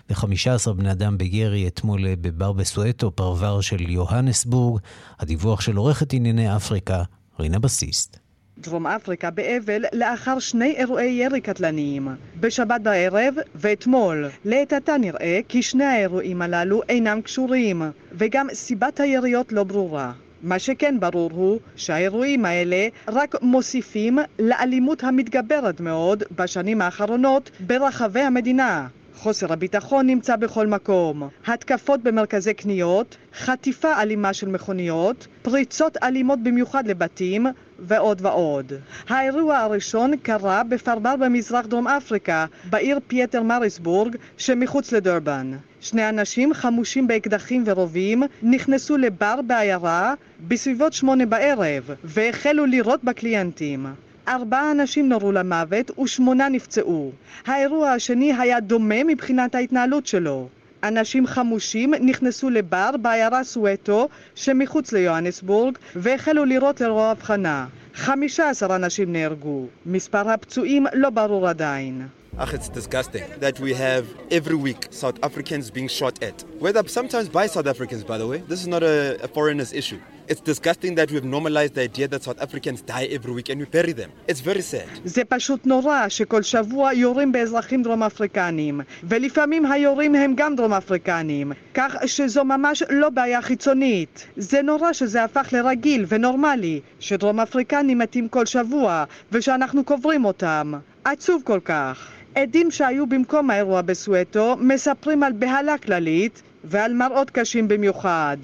ו-15 0.09 0.73
בני 0.73 0.91
אדם 0.91 1.17
בירי 1.17 1.67
אתמול 1.67 2.07
אה, 2.07 2.13
בבר 2.21 2.51
בסואטו, 2.51 3.11
פרבר 3.11 3.61
של 3.61 3.89
יוהנסבורג. 3.89 4.81
הדיווח 5.19 5.61
של 5.61 5.75
עורכת 5.75 6.13
ענייני 6.13 6.55
אפריקה, 6.55 7.03
רינה 7.39 7.59
בסיסט. 7.59 8.28
דרום 8.61 8.87
אפריקה 8.87 9.29
באבל 9.29 9.85
לאחר 9.93 10.39
שני 10.39 10.75
אירועי 10.77 11.09
ירי 11.09 11.41
קטלניים, 11.41 12.07
בשבת 12.39 12.81
בערב 12.81 13.35
ואתמול. 13.55 14.29
לעת 14.45 14.73
עתה 14.73 14.97
נראה 14.97 15.39
כי 15.47 15.61
שני 15.61 15.83
האירועים 15.83 16.41
הללו 16.41 16.81
אינם 16.89 17.21
קשורים, 17.21 17.81
וגם 18.11 18.47
סיבת 18.53 18.99
היריות 18.99 19.51
לא 19.51 19.63
ברורה. 19.63 20.11
מה 20.41 20.59
שכן 20.59 20.99
ברור 20.99 21.31
הוא 21.33 21.59
שהאירועים 21.75 22.45
האלה 22.45 22.87
רק 23.07 23.35
מוסיפים 23.41 24.19
לאלימות 24.39 25.03
המתגברת 25.03 25.79
מאוד 25.79 26.23
בשנים 26.35 26.81
האחרונות 26.81 27.51
ברחבי 27.59 28.21
המדינה. 28.21 28.87
חוסר 29.15 29.53
הביטחון 29.53 30.07
נמצא 30.07 30.35
בכל 30.35 30.67
מקום. 30.67 31.29
התקפות 31.47 32.03
במרכזי 32.03 32.53
קניות, 32.53 33.17
חטיפה 33.37 34.01
אלימה 34.01 34.33
של 34.33 34.47
מכוניות, 34.49 35.27
פריצות 35.41 35.97
אלימות 36.03 36.43
במיוחד 36.43 36.87
לבתים, 36.87 37.47
ועוד 37.81 38.21
ועוד. 38.21 38.73
האירוע 39.09 39.57
הראשון 39.57 40.17
קרה 40.17 40.63
בפרבר 40.63 41.15
במזרח 41.15 41.65
דרום 41.65 41.87
אפריקה, 41.87 42.45
בעיר 42.69 42.99
פיטרמריצבורג 43.07 44.15
שמחוץ 44.37 44.91
לדרבן. 44.91 45.51
שני 45.81 46.09
אנשים 46.09 46.53
חמושים 46.53 47.07
באקדחים 47.07 47.63
ורובים 47.65 48.23
נכנסו 48.43 48.97
לבר 48.97 49.39
בעיירה 49.47 50.13
בסביבות 50.47 50.93
שמונה 50.93 51.25
בערב 51.25 51.89
והחלו 52.03 52.65
לירות 52.65 53.03
בקליינטים. 53.03 53.85
ארבעה 54.27 54.71
אנשים 54.71 55.09
נורו 55.09 55.31
למוות 55.31 55.99
ושמונה 55.99 56.49
נפצעו. 56.49 57.11
האירוע 57.45 57.89
השני 57.89 58.33
היה 58.39 58.59
דומה 58.59 59.03
מבחינת 59.03 59.55
ההתנהלות 59.55 60.07
שלו. 60.07 60.47
אנשים 60.83 61.27
חמושים 61.27 61.93
נכנסו 61.93 62.49
לבר 62.49 62.89
בעיירה 63.01 63.43
סווטו 63.43 64.09
שמחוץ 64.35 64.91
ליוהנסבורג 64.91 65.77
והחלו 65.95 66.45
לירות 66.45 66.81
ללא 66.81 67.11
הבחנה. 67.11 67.67
15 67.93 68.75
אנשים 68.75 69.13
נהרגו. 69.13 69.65
מספר 69.85 70.29
הפצועים 70.29 70.85
לא 70.93 71.09
ברור 71.09 71.47
עדיין. 71.47 72.07
Ach, 72.37 72.53
it's 72.53 72.69
disgusting 72.69 73.25
that 73.41 73.59
we 73.59 73.73
have 73.73 74.05
every 74.31 74.55
week 74.55 74.87
South 74.91 75.17
Africans 75.23 75.69
being 75.69 75.89
shot 75.89 76.23
at. 76.23 76.37
Whether 76.59 76.87
sometimes 76.87 77.27
by 77.27 77.47
South 77.47 77.67
Africans, 77.67 78.03
by 78.05 78.17
the 78.17 78.27
way. 78.27 78.37
This 78.47 78.61
is 78.61 78.67
not 78.67 78.81
a, 78.81 79.17
a 79.21 79.27
foreigners 79.27 79.73
issue. 79.73 79.99
It's 80.31 80.41
disgusting 80.41 80.93
that 80.99 81.09
we've 81.11 81.29
normalized 81.37 81.73
the 81.73 81.81
idea 81.89 82.07
that 82.07 82.21
South 82.21 82.39
Africans 82.39 82.79
die 82.83 83.05
every 83.17 83.33
week 83.37 83.49
and 83.49 83.59
we 83.61 83.65
bury 83.65 83.93
them. 83.93 84.11
It's 84.27 84.41
very 84.41 84.61
sad. 84.61 84.87
זה 85.05 85.25
פשוט 85.25 85.65
נורא 85.65 86.09
שכל 86.09 86.41
שבוע 86.41 86.93
יורים 86.93 87.31
באזרחים 87.31 87.83
דרום 87.83 88.03
אפריקנים, 88.03 88.81
ולפעמים 89.03 89.65
היורים 89.65 90.15
הם 90.15 90.33
גם 90.35 90.55
דרום 90.55 90.73
אפריקנים, 90.73 91.51
כך 91.73 91.95
שזו 92.05 92.43
ממש 92.43 92.83
לא 92.89 93.09
בעיה 93.09 93.41
חיצונית. 93.41 94.27
זה 94.37 94.61
נורא 94.61 94.93
שזה 94.93 95.23
הפך 95.23 95.53
לרגיל 95.53 96.05
ונורמלי, 96.07 96.79
שדרום 96.99 97.39
אפריקנים 97.39 97.97
מתים 97.97 98.27
כל 98.27 98.45
שבוע, 98.45 99.03
ושאנחנו 99.31 99.83
קוברים 99.83 100.25
אותם. 100.25 100.73
עצוב 101.03 101.41
כל 101.45 101.59
כך. 101.65 102.11
עדים 102.35 102.71
שהיו 102.71 103.07
במקום 103.07 103.49
האירוע 103.49 103.81
בסואטו 103.81 104.55
מספרים 104.59 105.23
על 105.23 105.31
בהלה 105.31 105.77
כללית 105.77 106.41
ועל 106.63 106.93
מראות 106.93 107.29
קשים 107.29 107.67
במיוחד. 107.67 108.37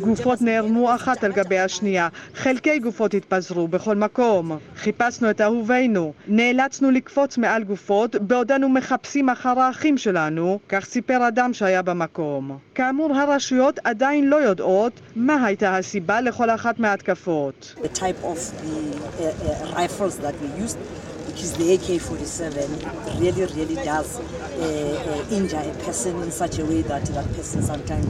גופות 0.00 0.42
נערמו 0.42 0.94
אחת 0.94 1.24
על 1.24 1.32
גבי 1.32 1.58
השנייה, 1.58 2.08
חלקי 2.34 2.78
גופות 2.78 3.14
התפזרו 3.14 3.68
בכל 3.68 3.96
מקום. 3.96 4.58
חיפשנו 4.76 5.30
את 5.30 5.40
אהובינו, 5.40 6.12
נאלצנו 6.28 6.90
לקפוץ 6.90 7.38
מעל 7.38 7.64
גופות 7.64 8.16
בעודנו 8.16 8.68
מחפשים 8.68 9.28
אחר 9.28 9.60
האחים 9.60 9.98
שלנו, 9.98 10.58
כך 10.68 10.84
סיפר 10.84 11.28
אדם 11.28 11.52
שהיה 11.52 11.82
במקום. 11.82 12.58
כאמור, 12.74 13.14
הרשויות 13.14 13.78
עדיין 13.84 14.28
לא 14.28 14.36
יודעות 14.36 14.92
מה 15.16 15.44
הייתה 15.44 15.76
הסיבה 15.76 16.20
לכל 16.20 16.50
אחת 16.50 16.78
מההתקפות. 16.78 17.74
The 17.76 17.98
type 17.98 18.24
of 18.24 18.38
the, 18.38 19.20
uh, 19.22 19.49
uh, 19.50 19.74
rifles 19.76 20.18
that 20.18 20.34
we 20.42 20.48
used, 20.64 20.78
which 21.26 21.40
is 21.46 21.52
the 21.60 21.66
AK-47, 21.74 22.40
really, 23.20 23.44
really 23.58 23.78
does 23.92 24.10
uh, 24.18 24.22
uh, 24.22 25.36
injure 25.36 25.64
a 25.72 25.74
person 25.84 26.14
in 26.22 26.30
such 26.30 26.58
a 26.58 26.64
way 26.70 26.82
that 26.82 27.04
that 27.16 27.28
person 27.36 27.62
sometimes 27.62 28.06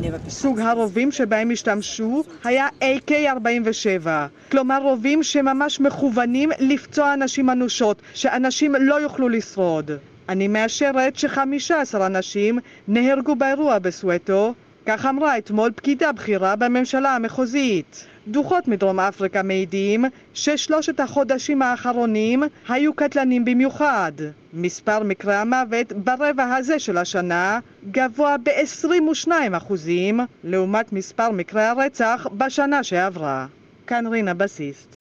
never... 0.00 0.18
סוג 0.28 0.60
הרובים 0.60 1.12
שבהם 1.12 1.50
השתמשו 1.50 2.22
היה 2.44 2.68
AK-47, 2.82 4.06
כלומר 4.50 4.82
רובים 4.82 5.22
שממש 5.22 5.80
מכוונים 5.80 6.50
לפצוע 6.58 7.14
אנשים 7.14 7.50
אנושות, 7.50 8.02
שאנשים 8.14 8.74
לא 8.80 9.00
יוכלו 9.00 9.28
לשרוד. 9.28 9.90
אני 10.28 10.48
מאשרת 10.48 11.16
ש-15 11.16 11.96
אנשים 12.06 12.58
נהרגו 12.88 13.36
באירוע 13.36 13.78
בסואטו, 13.78 14.54
כך 14.86 15.06
אמרה 15.06 15.38
אתמול 15.38 15.70
פקידה 15.76 16.12
בכירה 16.12 16.56
בממשלה 16.56 17.16
המחוזית. 17.16 18.06
דוחות 18.28 18.68
מדרום 18.68 19.00
אפריקה 19.00 19.42
מעידים 19.42 20.04
ששלושת 20.34 21.00
החודשים 21.00 21.62
האחרונים 21.62 22.42
היו 22.68 22.94
קטלנים 22.94 23.44
במיוחד. 23.44 24.12
מספר 24.52 25.02
מקרי 25.02 25.34
המוות 25.34 25.92
ברבע 25.92 26.56
הזה 26.56 26.78
של 26.78 26.98
השנה 26.98 27.58
גבוה 27.90 28.36
ב-22 28.38 29.28
אחוזים 29.56 30.20
לעומת 30.44 30.92
מספר 30.92 31.30
מקרי 31.30 31.62
הרצח 31.62 32.26
בשנה 32.36 32.82
שעברה. 32.82 33.46
כאן 33.86 34.06
רינה 34.06 34.34
בסיסט. 34.34 34.99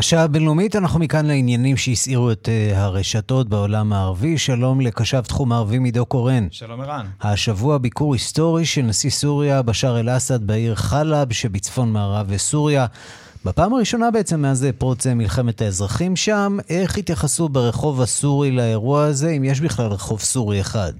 השעה 0.00 0.22
הבינלאומית, 0.22 0.76
אנחנו 0.76 1.00
מכאן 1.00 1.26
לעניינים 1.26 1.76
שהסעירו 1.76 2.30
את 2.32 2.48
uh, 2.48 2.76
הרשתות 2.76 3.48
בעולם 3.48 3.92
הערבי. 3.92 4.38
שלום 4.38 4.80
לקשב 4.80 5.20
תחום 5.20 5.52
הערבי 5.52 5.78
מידו 5.78 6.06
קורן. 6.06 6.48
שלום 6.50 6.80
ערן. 6.80 7.06
השבוע 7.20 7.78
ביקור 7.78 8.12
היסטורי 8.12 8.66
של 8.66 8.82
נשיא 8.82 9.10
סוריה 9.10 9.62
בשאר 9.62 10.00
אל-אסד 10.00 10.46
בעיר 10.46 10.74
חלב 10.74 11.32
שבצפון 11.32 11.92
מערב 11.92 12.36
סוריה. 12.36 12.86
בפעם 13.44 13.74
הראשונה 13.74 14.10
בעצם 14.10 14.42
מאז 14.42 14.66
פרוץ 14.78 15.06
מלחמת 15.06 15.62
האזרחים 15.62 16.16
שם, 16.16 16.56
איך 16.68 16.98
התייחסו 16.98 17.48
ברחוב 17.48 18.02
הסורי 18.02 18.50
לאירוע 18.50 19.04
הזה, 19.04 19.30
אם 19.30 19.44
יש 19.44 19.60
בכלל 19.60 19.86
רחוב 19.86 20.20
סורי 20.20 20.60
אחד? 20.60 20.92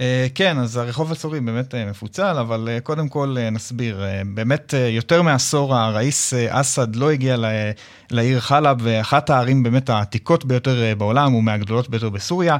אה, 0.00 0.26
כן, 0.34 0.58
אז 0.58 0.76
הרחוב 0.76 1.12
הסורי 1.12 1.40
באמת 1.40 1.74
אה, 1.74 1.86
מפוצל, 1.90 2.38
אבל 2.40 2.68
אה, 2.70 2.80
קודם 2.80 3.08
כל 3.08 3.36
נסביר. 3.52 4.02
באמת 4.34 4.74
יותר 4.90 5.22
מעשור 5.22 5.74
הראיס 5.74 6.34
אסד 6.48 6.96
לא 6.96 7.10
הגיע 7.10 7.36
לעיר 8.10 8.40
חלב, 8.40 8.76
ואחת 8.80 9.30
הערים 9.30 9.62
באמת 9.62 9.90
העתיקות 9.90 10.44
ביותר 10.44 10.94
בעולם 10.98 11.34
ומהגדולות 11.34 11.88
ביותר 11.88 12.08
בסוריה. 12.08 12.56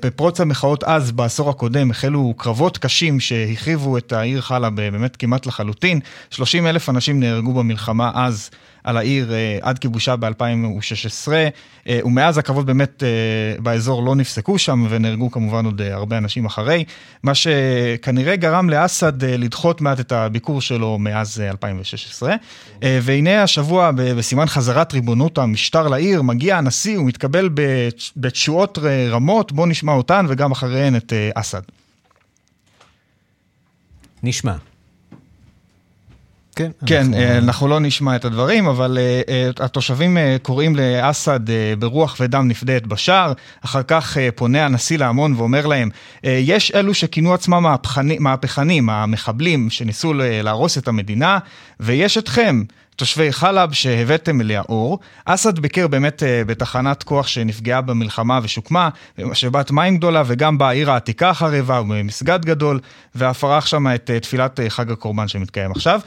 בפרוץ 0.00 0.40
המחאות 0.40 0.84
אז, 0.84 1.12
בעשור 1.12 1.50
הקודם, 1.50 1.90
החלו 1.90 2.34
קרבות 2.36 2.78
קשים 2.78 3.20
שהחריבו 3.20 3.98
את 3.98 4.12
העיר 4.12 4.40
חלב 4.40 4.76
באמת 4.76 5.16
כמעט 5.16 5.46
לחלוטין. 5.46 6.00
30 6.30 6.66
אלף 6.66 6.88
אנשים 6.88 7.20
נהרגו 7.20 7.52
במלחמה 7.52 8.10
אז. 8.14 8.50
על 8.84 8.96
העיר 8.96 9.32
אה, 9.32 9.58
עד 9.62 9.78
כיבושה 9.78 10.16
ב-2016, 10.16 11.32
אה, 11.88 12.00
ומאז 12.04 12.38
הקרבות 12.38 12.66
באמת 12.66 13.02
אה, 13.02 13.08
באזור 13.62 14.04
לא 14.04 14.14
נפסקו 14.14 14.58
שם, 14.58 14.86
ונהרגו 14.90 15.30
כמובן 15.30 15.64
עוד 15.64 15.82
הרבה 15.82 16.18
אנשים 16.18 16.44
אחרי, 16.44 16.84
מה 17.22 17.32
שכנראה 17.34 18.36
גרם 18.36 18.70
לאסד 18.70 19.24
לדחות 19.24 19.80
מעט 19.80 20.00
את 20.00 20.12
הביקור 20.12 20.60
שלו 20.60 20.98
מאז 20.98 21.40
2016. 21.40 22.34
והנה 22.82 23.42
השבוע, 23.42 23.90
בסימן 23.94 24.46
חזרת 24.46 24.92
ריבונות 24.92 25.38
המשטר 25.38 25.88
לעיר, 25.88 26.22
מגיע 26.22 26.58
הנשיא, 26.58 26.96
הוא 26.96 27.06
מתקבל 27.06 27.48
בתשואות 28.16 28.78
רמות, 29.10 29.52
בואו 29.52 29.66
נשמע 29.66 29.92
אותן, 29.92 30.26
וגם 30.28 30.52
אחריהן 30.52 30.96
את 30.96 31.12
אסד. 31.34 31.62
נשמע. 34.22 34.54
כן, 36.56 36.70
כן 36.86 37.00
אנחנו... 37.00 37.16
אה, 37.16 37.38
אנחנו 37.38 37.68
לא 37.68 37.80
נשמע 37.80 38.16
את 38.16 38.24
הדברים, 38.24 38.66
אבל 38.66 38.98
uh, 39.58 39.64
התושבים 39.64 40.16
uh, 40.16 40.38
קוראים 40.42 40.76
לאסד 40.76 41.40
ברוח 41.78 42.16
ודם 42.20 42.48
נפדית 42.48 42.86
בשער, 42.86 43.32
אחר 43.64 43.82
כך 43.82 44.16
פונה 44.34 44.64
הנשיא 44.64 44.98
להמון 44.98 45.34
ואומר 45.36 45.66
להם, 45.66 45.88
יש 46.24 46.72
אלו 46.74 46.94
שכינו 46.94 47.34
עצמם 47.34 47.76
מהפכנים, 48.20 48.90
המחבלים 48.90 49.70
שניסו 49.70 50.12
להרוס 50.16 50.78
את 50.78 50.88
המדינה, 50.88 51.38
ויש 51.80 52.18
אתכם. 52.18 52.62
תושבי 52.96 53.32
חלב 53.32 53.72
שהבאתם 53.72 54.40
אליה 54.40 54.62
אור. 54.68 54.98
אסד 55.24 55.58
ביקר 55.58 55.88
באמת 55.88 56.22
בתחנת 56.46 57.02
כוח 57.02 57.26
שנפגעה 57.26 57.80
במלחמה 57.80 58.40
ושוקמה, 58.42 58.88
משאבת 59.18 59.70
מים 59.70 59.96
גדולה 59.96 60.22
וגם 60.26 60.58
בעיר 60.58 60.90
העתיקה 60.90 61.30
החרבה 61.30 61.80
ובמסגד 61.80 62.44
גדול, 62.44 62.80
ואף 63.14 63.44
ערך 63.44 63.68
שם 63.68 63.86
את 63.94 64.10
תפילת 64.22 64.60
חג 64.68 64.90
הקורבן 64.90 65.28
שמתקיים 65.28 65.70
עכשיו. 65.70 66.00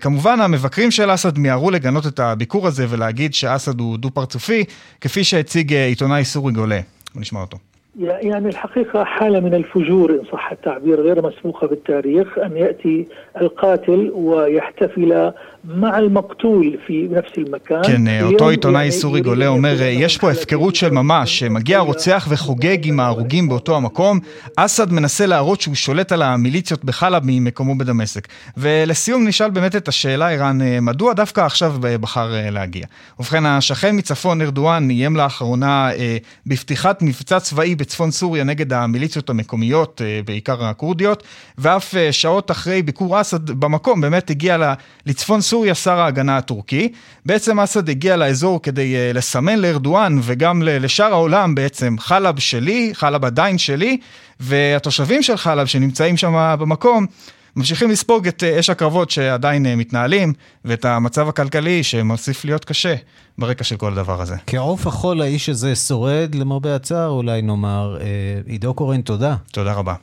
כמובן 0.00 0.40
המבקרים 0.40 0.90
של 0.90 1.14
אסד 1.14 1.38
מיהרו 1.38 1.70
לגנות 1.70 2.06
את 2.06 2.20
הביקור 2.20 2.66
הזה 2.66 2.86
ולהגיד 2.88 3.34
שאסד 3.34 3.80
הוא 3.80 3.98
דו-פרצופי, 3.98 4.64
כפי 5.00 5.24
שהציג 5.24 5.72
עיתונאי 5.72 6.24
סורי 6.24 6.52
גולה. 6.52 6.80
בוא 7.14 7.20
נשמע 7.20 7.40
אותו. 7.40 7.58
يعني 7.99 8.49
الحقيقة 8.49 9.03
حالة 9.03 9.39
من 9.39 9.53
الفجور 9.53 10.11
إن 10.11 10.25
صح 10.31 10.51
التعبير 10.51 11.01
غير 11.01 11.27
مسبوقة 11.27 11.67
بالتاريخ 11.67 12.27
أن 12.37 12.57
يأتي 12.57 13.05
القاتل 13.41 14.11
ويحتفل 14.13 15.31
مع 15.65 15.99
المقتول 15.99 16.77
في 16.87 17.07
نفس 17.11 17.31
المكان. 17.37 17.83
כן, 17.83 18.23
אותו 18.23 18.49
עיתונאי 18.49 18.91
סורי 18.91 19.21
גולה 19.21 19.47
אומר, 19.47 19.75
יש 19.81 20.17
פה 20.17 20.31
הפקרות 20.31 20.75
של 20.75 20.91
ממש, 20.91 21.43
מגיע 21.43 21.79
רוצח 21.79 22.27
וחוגג 22.29 22.77
עם 22.87 22.99
ההרוגים 22.99 23.49
באותו 23.49 23.75
המקום, 23.75 24.19
אסד 24.55 24.93
מנסה 24.93 25.25
להראות 25.25 25.61
שהוא 25.61 25.75
שולט 25.75 26.11
על 26.11 26.21
המיליציות 26.21 26.85
בחלב 26.85 27.21
ממקומו 27.25 27.77
בדמשק. 27.77 28.27
ולסיום 28.57 29.27
נשאל 29.27 29.49
באמת 29.49 29.75
את 29.75 29.87
השאלה, 29.87 30.29
איראן, 30.29 30.59
מדוע 30.81 31.13
דווקא 31.13 31.41
עכשיו 31.41 31.73
בחר 32.01 32.31
להגיע? 32.51 32.85
ובכן, 33.19 33.45
השכן 33.45 33.95
מצפון, 33.97 34.41
ארדואן, 34.41 34.89
איים 34.89 35.15
לאחרונה 35.15 35.89
בפתיחת 36.45 37.01
מבצע 37.01 37.39
צבאי 37.39 37.75
בצפון 37.88 38.10
סוריה 38.10 38.44
נגד 38.44 38.72
המיליציות 38.72 39.30
המקומיות, 39.30 40.02
אה, 40.04 40.20
בעיקר 40.24 40.64
הכורדיות, 40.64 41.22
ואף 41.58 41.94
אה, 41.94 42.12
שעות 42.12 42.50
אחרי 42.50 42.82
ביקור 42.82 43.20
אסד 43.20 43.50
במקום, 43.50 44.00
באמת 44.00 44.30
הגיע 44.30 44.74
לצפון 45.06 45.40
סוריה 45.40 45.74
שר 45.74 46.00
ההגנה 46.00 46.36
הטורקי. 46.36 46.92
בעצם 47.26 47.60
אסד 47.60 47.88
הגיע 47.88 48.16
לאזור 48.16 48.62
כדי 48.62 48.96
אה, 48.96 49.12
לסמן 49.14 49.58
לארדואן 49.58 50.18
וגם 50.22 50.62
לשאר 50.64 51.12
העולם 51.12 51.54
בעצם, 51.54 51.96
חלב 51.98 52.38
שלי, 52.38 52.90
חלב 52.94 53.24
עדיין 53.24 53.58
שלי, 53.58 53.98
והתושבים 54.40 55.22
של 55.22 55.36
חלב 55.36 55.66
שנמצאים 55.66 56.16
שם 56.16 56.56
במקום, 56.58 57.06
ממשיכים 57.58 57.90
לספוג 57.90 58.28
את 58.28 58.42
אה, 58.42 58.60
אש 58.60 58.70
הקרבות 58.70 59.10
שעדיין 59.10 59.66
אה, 59.66 59.76
מתנהלים, 59.76 60.32
ואת 60.64 60.84
המצב 60.84 61.28
הכלכלי 61.28 61.82
שמוסיף 61.82 62.44
להיות 62.44 62.64
קשה 62.64 62.94
ברקע 63.38 63.64
של 63.64 63.76
כל 63.76 63.92
הדבר 63.92 64.20
הזה. 64.20 64.36
כעוף 64.46 64.86
החול 64.86 65.22
האיש 65.22 65.48
הזה 65.48 65.76
שורד, 65.76 66.34
למרבה 66.34 66.74
הצער, 66.74 67.08
אולי 67.08 67.42
נאמר. 67.42 67.96
אה, 68.00 68.06
עידו 68.46 68.74
קורן, 68.74 69.00
תודה. 69.00 69.36
תודה 69.52 69.72
רבה. 69.72 69.94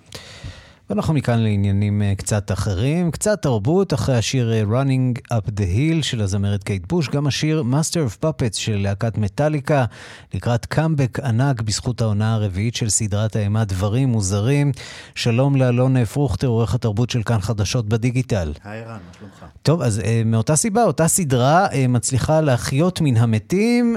ואנחנו 0.90 1.14
מכאן 1.14 1.40
לעניינים 1.40 2.02
אה, 2.02 2.16
קצת 2.16 2.52
אחרים, 2.52 3.12
קצת 3.12 3.42
תרבות, 3.42 3.94
אחרי 3.94 4.18
השיר 4.18 4.54
אה, 4.54 4.62
Running 4.62 5.34
Up 5.34 5.48
the 5.48 5.64
Hill 5.76 6.04
של 6.04 6.22
הזמרת 6.22 6.64
קייט 6.64 6.88
בוש, 6.88 7.10
גם 7.10 7.28
השיר 7.28 7.64
Master 7.72 8.10
of 8.10 8.26
Puppets 8.26 8.58
של 8.58 8.76
להקת 8.76 9.18
מטאליקה, 9.18 9.86
לקראת 10.34 10.66
קאמבק 10.66 11.20
ענק 11.20 11.62
בזכות 11.62 12.02
העונה 12.02 12.34
הרביעית 12.34 12.76
של 12.76 12.90
סדרת 12.90 13.36
האימה 13.36 13.66
דברים 13.66 14.10
מוזרים. 14.10 14.72
שלום 15.16 15.56
לאלון 15.56 16.06
פרוכטר, 16.06 16.48
עורך 16.48 16.76
התרבות 16.76 17.10
של 17.10 17.24
כאן 17.24 17.42
חדשות 17.42 17.90
בדיגיטל. 17.90 18.54
היי 18.64 18.82
רן, 18.82 18.88
מה 18.88 19.00
שלומך? 19.20 19.46
טוב, 19.64 19.82
אז 19.82 20.02
מאותה 20.26 20.56
סיבה, 20.56 20.84
אותה 20.84 21.08
סדרה 21.08 21.68
מצליחה 21.90 22.42
להחיות 22.42 23.02
מן 23.02 23.18
המתים 23.18 23.96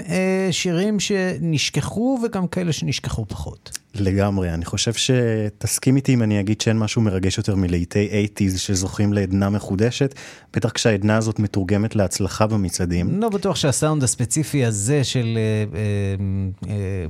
שירים 0.50 1.00
שנשכחו 1.00 2.18
וגם 2.24 2.46
כאלה 2.46 2.72
שנשכחו 2.72 3.26
פחות. 3.28 3.78
לגמרי, 3.94 4.54
אני 4.54 4.64
חושב 4.64 4.92
שתסכים 4.92 5.96
איתי 5.96 6.14
אם 6.14 6.22
אני 6.22 6.40
אגיד 6.40 6.60
שאין 6.60 6.78
משהו 6.78 7.02
מרגש 7.02 7.38
יותר 7.38 7.54
מלהיטי 7.56 8.26
80's 8.36 8.58
שזוכים 8.58 9.12
לעדנה 9.12 9.50
מחודשת, 9.50 10.14
בטח 10.54 10.70
כשהעדנה 10.70 11.16
הזאת 11.16 11.38
מתורגמת 11.38 11.96
להצלחה 11.96 12.46
במצעדים. 12.46 13.20
לא 13.20 13.28
בטוח 13.28 13.56
שהסאונד 13.56 14.02
הספציפי 14.02 14.64
הזה 14.64 15.04
של 15.04 15.38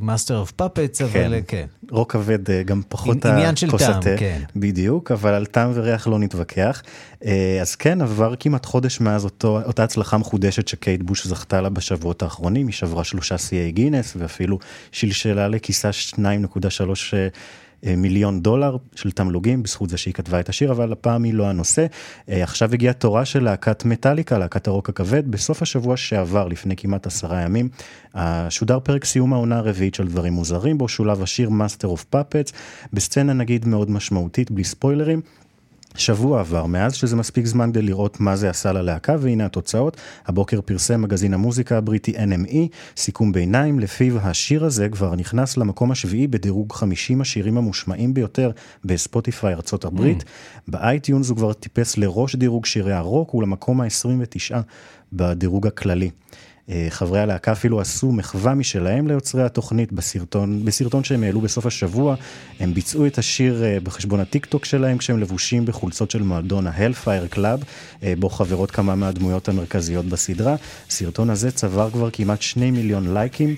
Master 0.01 0.39
of 0.39 0.51
Puppets, 0.51 1.03
אבל 1.03 1.35
כן. 1.35 1.41
כן. 1.47 1.67
רוק 1.91 2.13
כבד 2.13 2.51
גם 2.65 2.83
פחות 2.89 3.27
עניין 3.27 3.57
של 3.57 3.71
טעם, 3.79 4.03
כן. 4.19 4.43
בדיוק, 4.57 5.11
אבל 5.13 5.35
על 5.35 5.47
טעם 5.47 5.71
וריח 5.75 6.07
לא 6.07 6.19
נתווכח. 6.19 6.83
אה, 7.25 7.59
אז 7.61 7.77
כן, 7.77 8.03
עבר 8.03 8.35
כמעט 8.41 8.67
חודש 8.67 9.01
מאז 9.01 9.25
אותו, 9.25 9.61
אותה 9.63 9.85
הצלחה 9.85 10.19
מחודשת 10.19 10.69
שקייט 10.69 11.03
בוש 11.03 11.27
זכתה 11.27 11.61
לה 11.61 11.69
בשבועות 11.69 12.23
האחרונים, 12.23 12.67
היא 12.67 12.75
שברה 12.75 13.05
שלושה 13.05 13.39
שיאי 13.39 13.73
גינס 13.73 14.17
ואפילו 14.17 14.59
שלשלה 14.93 15.49
לכיסה 15.49 15.91
2.3 15.91 16.21
אה, 17.87 17.97
מיליון 17.97 18.41
דולר 18.41 18.77
של 18.95 19.11
תמלוגים 19.11 19.63
בזכות 19.63 19.91
זה 19.91 19.97
שהיא 19.97 20.15
כתבה 20.15 20.41
את 20.41 20.49
השיר, 20.49 20.73
אבל 20.73 20.93
הפעם 20.93 21.25
היא 21.25 21.35
לא 21.35 21.47
הנושא. 21.47 21.87
אה, 22.29 22.43
עכשיו 22.43 22.73
הגיע 22.73 22.93
תורה 22.93 23.25
של 23.25 23.43
להקת 23.43 23.85
מטאליקה, 23.85 24.39
להקת 24.39 24.67
הרוק 24.67 24.89
הכבד, 24.89 25.31
בסוף 25.31 25.63
השבוע 25.63 25.97
שעבר, 25.97 26.49
לפני 26.49 26.77
כמעט 26.77 27.07
עשרה 27.07 27.43
ימים, 27.43 27.69
שודר 28.49 28.79
פרק 28.81 29.05
סיום 29.05 29.33
העונה 29.33 29.59
הרביעית 29.59 29.95
של 29.95 30.09
דברים 30.09 30.33
מוזרים, 30.33 30.79
בו 30.79 30.89
שולב 30.89 31.23
השיר 31.23 31.49
Master 31.49 31.85
of 31.85 32.15
Puppets, 32.15 32.53
בסצנה 32.93 33.33
נגיד 33.33 33.69
מאוד 33.69 33.91
משמעותית, 33.91 34.51
בלי 34.51 34.65
ספוילרים. 34.65 35.21
שבוע 35.99 36.41
עבר 36.41 36.67
מאז 36.67 36.95
שזה 36.95 37.17
מספיק 37.17 37.47
זמן 37.47 37.71
כדי 37.71 37.83
לראות 37.83 38.21
מה 38.21 38.37
זה 38.37 38.51
עשה 38.51 38.73
ללהקה 38.73 39.17
והנה 39.19 39.45
התוצאות. 39.47 39.97
הבוקר 40.27 40.61
פרסם 40.61 41.03
מגזין 41.03 41.35
המוזיקה 41.35 41.79
הבריטי 41.79 42.13
NME 42.17 42.57
סיכום 42.97 43.33
ביניים 43.33 43.81
לפיו 43.81 44.19
השיר 44.19 44.65
הזה 44.65 44.89
כבר 44.89 45.15
נכנס 45.15 45.57
למקום 45.57 45.91
השביעי 45.91 46.27
בדירוג 46.27 46.73
50 46.73 47.21
השירים 47.21 47.59
המושמעים 47.59 48.15
ביותר 48.15 48.51
בספוטיפיי 48.85 49.55
ארצות 49.55 49.85
הברית. 49.85 50.23
Mm. 50.23 50.27
באייטיונס 50.69 51.29
הוא 51.29 51.37
כבר 51.37 51.53
טיפס 51.53 51.99
לראש 51.99 52.37
דירוג 52.37 52.67
שירי 52.67 52.93
הרוק 52.93 53.35
ולמקום 53.35 53.81
ה-29 53.81 54.57
בדירוג 55.13 55.67
הכללי. 55.67 56.11
אה, 56.71 56.87
חברי 56.91 57.21
הלהקה 57.21 57.53
אפילו 57.53 57.81
עשו 57.81 58.13
מחווה 58.13 58.55
משלהם 58.55 59.09
ליוצרי 59.09 59.43
התוכנית 59.43 59.93
בסרטון, 59.93 60.65
בסרטון 60.65 61.05
שהם 61.05 61.23
העלו 61.23 61.41
בסוף 61.41 61.67
השבוע. 61.67 62.15
הם 62.61 62.75
ביצעו 62.75 63.07
את 63.07 63.19
השיר 63.19 63.65
אה, 63.65 63.81
בחשבון 63.83 64.21
הטיק 64.21 64.47
טוק 64.47 64.65
שלהם 64.65 64.99
כשהם 64.99 65.19
לבושים 65.19 65.67
בחולצות 65.67 66.11
של 66.11 66.23
מועדון 66.23 66.67
ה 66.67 66.73
Hellfire 66.73 67.27
Club, 67.27 67.65
אה, 68.03 68.15
בו 68.19 68.29
חברות 68.29 68.71
כמה 68.71 68.95
מהדמויות 68.95 69.49
המרכזיות 69.49 70.05
בסדרה. 70.07 70.57
הסרטון 70.89 71.31
הזה 71.31 71.51
צבר 71.51 71.91
כבר 71.91 72.11
כמעט 72.11 72.43
שני 72.43 72.71
מיליון 72.71 73.15
לייקים. 73.15 73.57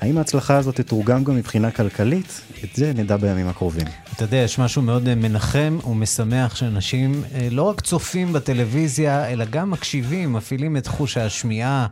האם 0.00 0.18
ההצלחה 0.18 0.56
הזאת 0.56 0.80
תתורגם 0.80 1.24
גם 1.24 1.36
מבחינה 1.36 1.70
כלכלית? 1.70 2.40
את 2.64 2.68
זה 2.74 2.92
נדע 2.94 3.16
בימים 3.16 3.48
הקרובים. 3.48 3.86
אתה 4.14 4.24
יודע, 4.24 4.36
יש 4.36 4.58
משהו 4.58 4.82
מאוד 4.82 5.14
מנחם 5.14 5.78
ומשמח 5.86 6.56
שאנשים 6.56 7.22
לא 7.50 7.62
רק 7.62 7.80
צופים 7.80 8.32
בטלוויזיה, 8.32 9.28
אלא 9.28 9.44
גם 9.44 9.70
מקשיבים, 9.70 10.32
מפעילים 10.32 10.76
את 10.76 10.86
חוש 10.86 11.16
השמיעה. 11.16 11.86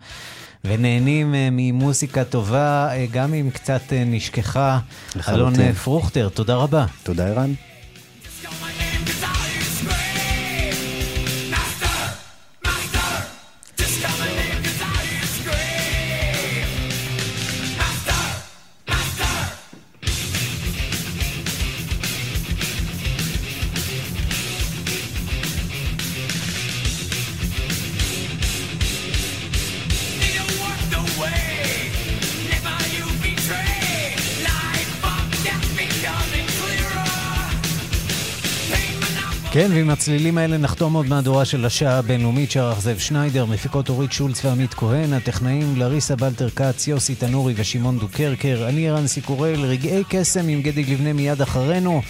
ונהנים 0.65 1.35
אה, 1.35 1.49
ממוזיקה 1.53 2.25
טובה, 2.25 2.89
אה, 2.93 3.07
גם 3.13 3.35
אם 3.35 3.51
קצת 3.51 3.93
אה, 3.93 4.05
נשכחה. 4.07 4.79
אלון 5.29 5.73
פרוכטר, 5.73 6.29
תודה 6.29 6.57
רבה. 6.57 6.87
תודה, 7.03 7.27
ערן. 7.27 7.53
כן, 39.61 39.71
ועם 39.73 39.91
הצלילים 39.91 40.39
האלה 40.39 40.59
נחתום 40.59 40.95
עוד 40.95 41.07
מהדורה 41.07 41.45
של 41.45 41.65
השעה 41.65 41.99
הבינלאומית 41.99 42.51
שערך 42.51 42.81
זאב 42.81 42.99
שניידר, 42.99 43.45
מפיקות 43.45 43.89
אורית 43.89 44.13
שולץ 44.13 44.45
ועמית 44.45 44.75
כהן, 44.75 45.13
הטכנאים 45.13 45.77
לריסה 45.77 46.17
בלטר 46.17 46.51
כץ, 46.51 46.89
יוסי 46.89 47.15
תנורי 47.15 47.55
ושמעון 47.57 47.99
דוקרקר, 47.99 48.67
אני 48.69 48.89
ערן 48.89 49.07
סיקורל, 49.07 49.65
רגעי 49.65 50.03
קסם 50.09 50.49
עם 50.49 50.63
גדי 50.63 50.85
לבנה 50.85 51.13
מיד 51.13 51.43
אחרינו. 51.43 52.03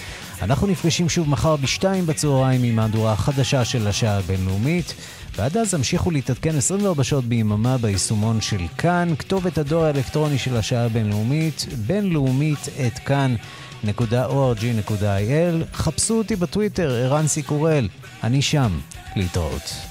אנחנו 0.42 0.66
נפגשים 0.66 1.08
שוב 1.08 1.28
מחר 1.28 1.56
בשתיים 1.56 2.06
בצהריים 2.06 2.62
עם 2.62 2.76
מהדורה 2.76 3.12
החדשה 3.12 3.64
של 3.64 3.86
השעה 3.86 4.18
הבינלאומית. 4.18 4.94
ועד 5.36 5.56
אז 5.56 5.74
המשיכו 5.74 6.10
להתעדכן 6.10 6.56
24 6.56 7.04
שעות 7.04 7.24
ביממה 7.24 7.78
ביישומון 7.78 8.40
של 8.40 8.60
כאן, 8.78 9.08
כתובת 9.18 9.58
הדואר 9.58 9.84
האלקטרוני 9.84 10.38
של 10.38 10.56
השעה 10.56 10.84
הבינלאומית, 10.84 11.66
בינלאומית 11.86 12.68
את 12.86 12.98
כאן. 12.98 13.34
www.org.il. 13.84 15.74
חפשו 15.74 16.18
אותי 16.18 16.36
בטוויטר, 16.36 16.90
ערן 16.90 17.26
סיקורל. 17.26 17.88
אני 18.24 18.42
שם. 18.42 18.78
להתראות. 19.16 19.87